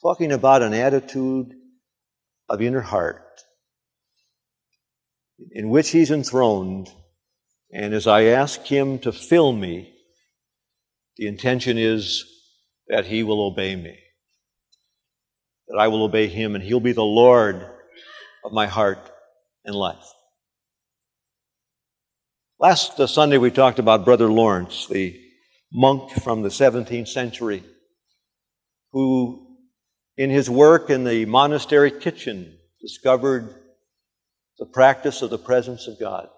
talking 0.00 0.30
about 0.30 0.62
an 0.62 0.74
attitude 0.74 1.52
of 2.48 2.62
inner 2.62 2.80
heart 2.80 3.24
in 5.50 5.68
which 5.68 5.90
He's 5.90 6.10
enthroned. 6.10 6.88
And 7.72 7.94
as 7.94 8.06
I 8.06 8.24
ask 8.24 8.62
Him 8.62 8.98
to 9.00 9.12
fill 9.12 9.52
me, 9.52 9.92
the 11.16 11.26
intention 11.26 11.78
is 11.78 12.24
that 12.88 13.06
He 13.06 13.22
will 13.22 13.44
obey 13.44 13.74
me. 13.74 13.98
That 15.68 15.78
I 15.78 15.88
will 15.88 16.04
obey 16.04 16.28
Him 16.28 16.54
and 16.54 16.62
He'll 16.62 16.80
be 16.80 16.92
the 16.92 17.02
Lord 17.02 17.66
of 18.44 18.52
my 18.52 18.66
heart 18.66 19.10
and 19.64 19.74
life. 19.74 20.04
Last 22.58 23.00
uh, 23.00 23.06
Sunday 23.06 23.38
we 23.38 23.50
talked 23.50 23.78
about 23.78 24.04
Brother 24.04 24.28
Lawrence, 24.30 24.86
the 24.86 25.18
monk 25.72 26.12
from 26.12 26.42
the 26.42 26.48
17th 26.48 27.08
century, 27.08 27.64
who 28.92 29.56
in 30.16 30.30
his 30.30 30.48
work 30.48 30.90
in 30.90 31.04
the 31.04 31.24
monastery 31.24 31.90
kitchen 31.90 32.56
discovered 32.80 33.61
the 34.62 34.66
practice 34.66 35.22
of 35.22 35.30
the 35.30 35.38
presence 35.38 35.88
of 35.88 35.98
God. 35.98 36.28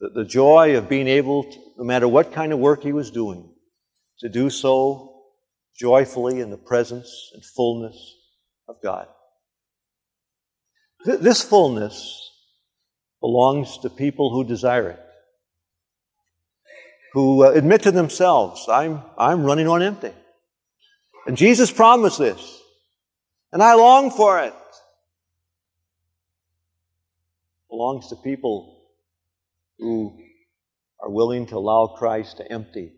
The, 0.00 0.08
the 0.08 0.24
joy 0.24 0.76
of 0.76 0.88
being 0.88 1.06
able, 1.06 1.44
to, 1.44 1.58
no 1.78 1.84
matter 1.84 2.08
what 2.08 2.32
kind 2.32 2.52
of 2.52 2.58
work 2.58 2.82
he 2.82 2.92
was 2.92 3.12
doing, 3.12 3.48
to 4.18 4.28
do 4.28 4.50
so 4.50 5.22
joyfully 5.78 6.40
in 6.40 6.50
the 6.50 6.56
presence 6.56 7.30
and 7.34 7.44
fullness 7.44 7.96
of 8.68 8.82
God. 8.82 9.06
Th- 11.04 11.20
this 11.20 11.40
fullness 11.44 12.28
belongs 13.20 13.78
to 13.78 13.88
people 13.88 14.32
who 14.32 14.42
desire 14.42 14.90
it, 14.90 15.00
who 17.12 17.44
uh, 17.44 17.50
admit 17.50 17.82
to 17.82 17.92
themselves, 17.92 18.66
I'm, 18.68 19.02
I'm 19.16 19.44
running 19.44 19.68
on 19.68 19.82
empty. 19.82 20.10
And 21.28 21.36
Jesus 21.36 21.70
promised 21.70 22.18
this, 22.18 22.60
and 23.52 23.62
I 23.62 23.74
long 23.74 24.10
for 24.10 24.40
it. 24.40 24.52
Belongs 27.72 28.08
to 28.08 28.16
people 28.16 28.82
who 29.78 30.14
are 31.00 31.10
willing 31.10 31.46
to 31.46 31.56
allow 31.56 31.86
Christ 31.86 32.36
to 32.36 32.52
empty 32.52 32.92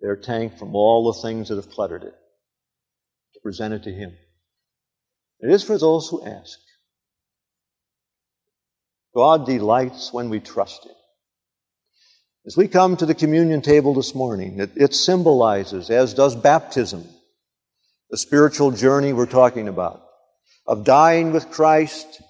their 0.00 0.16
tank 0.16 0.58
from 0.58 0.74
all 0.74 1.12
the 1.12 1.20
things 1.20 1.48
that 1.48 1.56
have 1.56 1.70
cluttered 1.70 2.02
it, 2.02 2.14
to 3.34 3.40
present 3.42 3.74
it 3.74 3.82
to 3.84 3.92
Him. 3.92 4.16
It 5.40 5.52
is 5.52 5.62
for 5.62 5.78
those 5.78 6.08
who 6.08 6.24
ask. 6.24 6.58
God 9.14 9.44
delights 9.44 10.14
when 10.14 10.30
we 10.30 10.40
trust 10.40 10.86
Him. 10.86 10.94
As 12.46 12.56
we 12.56 12.68
come 12.68 12.96
to 12.96 13.06
the 13.06 13.14
communion 13.14 13.60
table 13.60 13.92
this 13.92 14.14
morning, 14.14 14.60
it, 14.60 14.70
it 14.76 14.94
symbolizes, 14.94 15.90
as 15.90 16.14
does 16.14 16.34
baptism, 16.34 17.04
the 18.08 18.16
spiritual 18.16 18.70
journey 18.70 19.12
we're 19.12 19.26
talking 19.26 19.68
about, 19.68 20.02
of 20.66 20.84
dying 20.84 21.32
with 21.32 21.50
Christ 21.50 22.22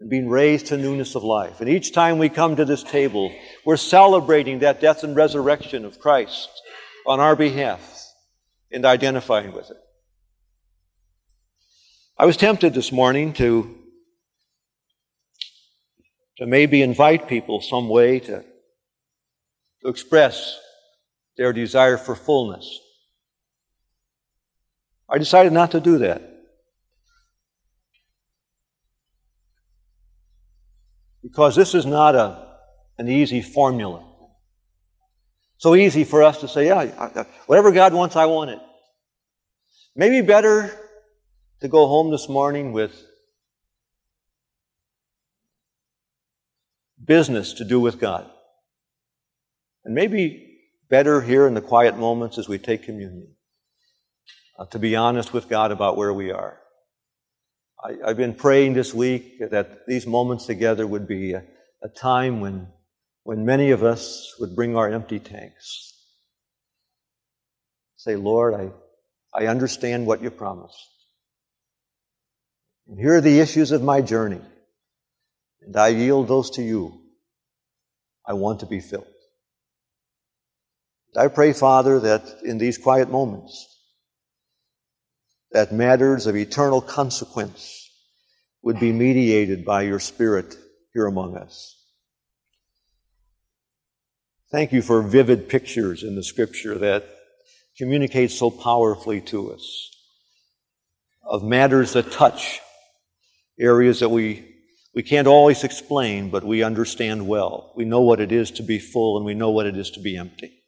and 0.00 0.10
being 0.10 0.28
raised 0.28 0.66
to 0.66 0.76
newness 0.76 1.14
of 1.14 1.22
life. 1.22 1.60
And 1.60 1.68
each 1.68 1.92
time 1.92 2.18
we 2.18 2.28
come 2.28 2.56
to 2.56 2.64
this 2.64 2.82
table, 2.82 3.32
we're 3.64 3.76
celebrating 3.76 4.60
that 4.60 4.80
death 4.80 5.04
and 5.04 5.14
resurrection 5.14 5.84
of 5.84 5.98
Christ 5.98 6.48
on 7.06 7.20
our 7.20 7.36
behalf 7.36 8.04
and 8.72 8.84
identifying 8.84 9.52
with 9.52 9.70
it. 9.70 9.76
I 12.18 12.26
was 12.26 12.36
tempted 12.36 12.74
this 12.74 12.92
morning 12.92 13.32
to, 13.34 13.76
to 16.38 16.46
maybe 16.46 16.82
invite 16.82 17.28
people 17.28 17.60
some 17.60 17.88
way 17.88 18.20
to, 18.20 18.44
to 19.82 19.88
express 19.88 20.58
their 21.36 21.52
desire 21.52 21.96
for 21.96 22.14
fullness. 22.14 22.80
I 25.08 25.18
decided 25.18 25.52
not 25.52 25.72
to 25.72 25.80
do 25.80 25.98
that. 25.98 26.33
Because 31.24 31.56
this 31.56 31.74
is 31.74 31.86
not 31.86 32.14
a, 32.14 32.46
an 32.98 33.08
easy 33.08 33.40
formula. 33.40 34.04
So 35.56 35.74
easy 35.74 36.04
for 36.04 36.22
us 36.22 36.40
to 36.42 36.48
say, 36.48 36.66
yeah, 36.66 37.24
whatever 37.46 37.72
God 37.72 37.94
wants, 37.94 38.14
I 38.14 38.26
want 38.26 38.50
it. 38.50 38.58
Maybe 39.96 40.20
better 40.20 40.70
to 41.62 41.68
go 41.68 41.86
home 41.86 42.10
this 42.10 42.28
morning 42.28 42.72
with 42.72 42.94
business 47.02 47.54
to 47.54 47.64
do 47.64 47.80
with 47.80 47.98
God. 47.98 48.30
And 49.86 49.94
maybe 49.94 50.60
better 50.90 51.22
here 51.22 51.46
in 51.46 51.54
the 51.54 51.62
quiet 51.62 51.96
moments 51.96 52.36
as 52.36 52.48
we 52.48 52.58
take 52.58 52.82
communion 52.82 53.34
uh, 54.58 54.66
to 54.66 54.78
be 54.78 54.94
honest 54.94 55.32
with 55.32 55.48
God 55.48 55.72
about 55.72 55.96
where 55.96 56.12
we 56.12 56.30
are. 56.30 56.58
I, 57.84 58.08
have 58.08 58.16
been 58.16 58.34
praying 58.34 58.72
this 58.74 58.94
week 58.94 59.38
that 59.50 59.86
these 59.86 60.06
moments 60.06 60.46
together 60.46 60.86
would 60.86 61.06
be 61.06 61.34
a, 61.34 61.44
a 61.82 61.88
time 61.88 62.40
when, 62.40 62.68
when 63.24 63.44
many 63.44 63.72
of 63.72 63.82
us 63.82 64.34
would 64.40 64.56
bring 64.56 64.74
our 64.74 64.90
empty 64.90 65.18
tanks. 65.18 65.92
Say, 67.96 68.16
Lord, 68.16 68.54
I, 68.54 68.70
I 69.34 69.48
understand 69.48 70.06
what 70.06 70.22
you 70.22 70.30
promised. 70.30 70.78
And 72.88 72.98
here 72.98 73.16
are 73.16 73.20
the 73.20 73.40
issues 73.40 73.70
of 73.70 73.82
my 73.82 74.00
journey. 74.00 74.40
And 75.60 75.76
I 75.76 75.88
yield 75.88 76.28
those 76.28 76.50
to 76.52 76.62
you. 76.62 77.00
I 78.26 78.32
want 78.32 78.60
to 78.60 78.66
be 78.66 78.80
filled. 78.80 79.06
I 81.16 81.28
pray, 81.28 81.52
Father, 81.52 82.00
that 82.00 82.22
in 82.44 82.58
these 82.58 82.78
quiet 82.78 83.10
moments, 83.10 83.73
that 85.54 85.72
matters 85.72 86.26
of 86.26 86.34
eternal 86.36 86.80
consequence 86.80 87.88
would 88.62 88.80
be 88.80 88.92
mediated 88.92 89.64
by 89.64 89.82
your 89.82 90.00
Spirit 90.00 90.56
here 90.92 91.06
among 91.06 91.36
us. 91.36 91.80
Thank 94.50 94.72
you 94.72 94.82
for 94.82 95.00
vivid 95.00 95.48
pictures 95.48 96.02
in 96.02 96.16
the 96.16 96.24
Scripture 96.24 96.76
that 96.78 97.08
communicate 97.78 98.32
so 98.32 98.50
powerfully 98.50 99.20
to 99.20 99.52
us 99.52 99.90
of 101.22 101.44
matters 101.44 101.92
that 101.92 102.10
touch 102.10 102.60
areas 103.58 104.00
that 104.00 104.10
we 104.10 104.50
we 104.92 105.02
can't 105.02 105.26
always 105.26 105.64
explain, 105.64 106.30
but 106.30 106.44
we 106.44 106.62
understand 106.62 107.26
well. 107.26 107.72
We 107.74 107.84
know 107.84 108.02
what 108.02 108.20
it 108.20 108.30
is 108.30 108.52
to 108.52 108.62
be 108.62 108.78
full 108.78 109.16
and 109.16 109.26
we 109.26 109.34
know 109.34 109.50
what 109.50 109.66
it 109.66 109.76
is 109.76 109.90
to 109.92 110.00
be 110.00 110.16
empty. 110.16 110.62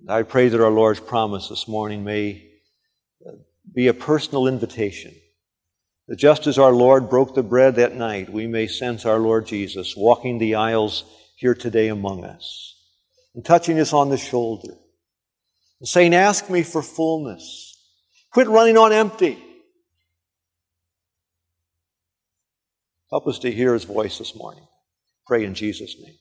And 0.00 0.10
I 0.10 0.22
pray 0.22 0.48
that 0.48 0.60
our 0.60 0.70
Lord's 0.70 1.00
promise 1.00 1.48
this 1.48 1.66
morning 1.66 2.04
may 2.04 2.49
be 3.72 3.88
a 3.88 3.94
personal 3.94 4.46
invitation. 4.46 5.14
That 6.08 6.16
just 6.16 6.46
as 6.46 6.58
our 6.58 6.72
Lord 6.72 7.08
broke 7.08 7.34
the 7.34 7.42
bread 7.42 7.76
that 7.76 7.94
night, 7.94 8.32
we 8.32 8.46
may 8.46 8.66
sense 8.66 9.06
our 9.06 9.18
Lord 9.18 9.46
Jesus 9.46 9.96
walking 9.96 10.38
the 10.38 10.56
aisles 10.56 11.04
here 11.36 11.54
today 11.54 11.88
among 11.88 12.24
us 12.24 12.76
and 13.34 13.44
touching 13.44 13.78
us 13.78 13.92
on 13.92 14.08
the 14.08 14.18
shoulder 14.18 14.74
and 15.78 15.88
saying, 15.88 16.14
Ask 16.14 16.50
me 16.50 16.62
for 16.62 16.82
fullness. 16.82 17.76
Quit 18.32 18.48
running 18.48 18.76
on 18.76 18.92
empty. 18.92 19.38
Help 23.10 23.26
us 23.26 23.40
to 23.40 23.50
hear 23.50 23.72
his 23.72 23.84
voice 23.84 24.18
this 24.18 24.36
morning. 24.36 24.66
Pray 25.26 25.44
in 25.44 25.54
Jesus' 25.54 25.96
name. 26.00 26.14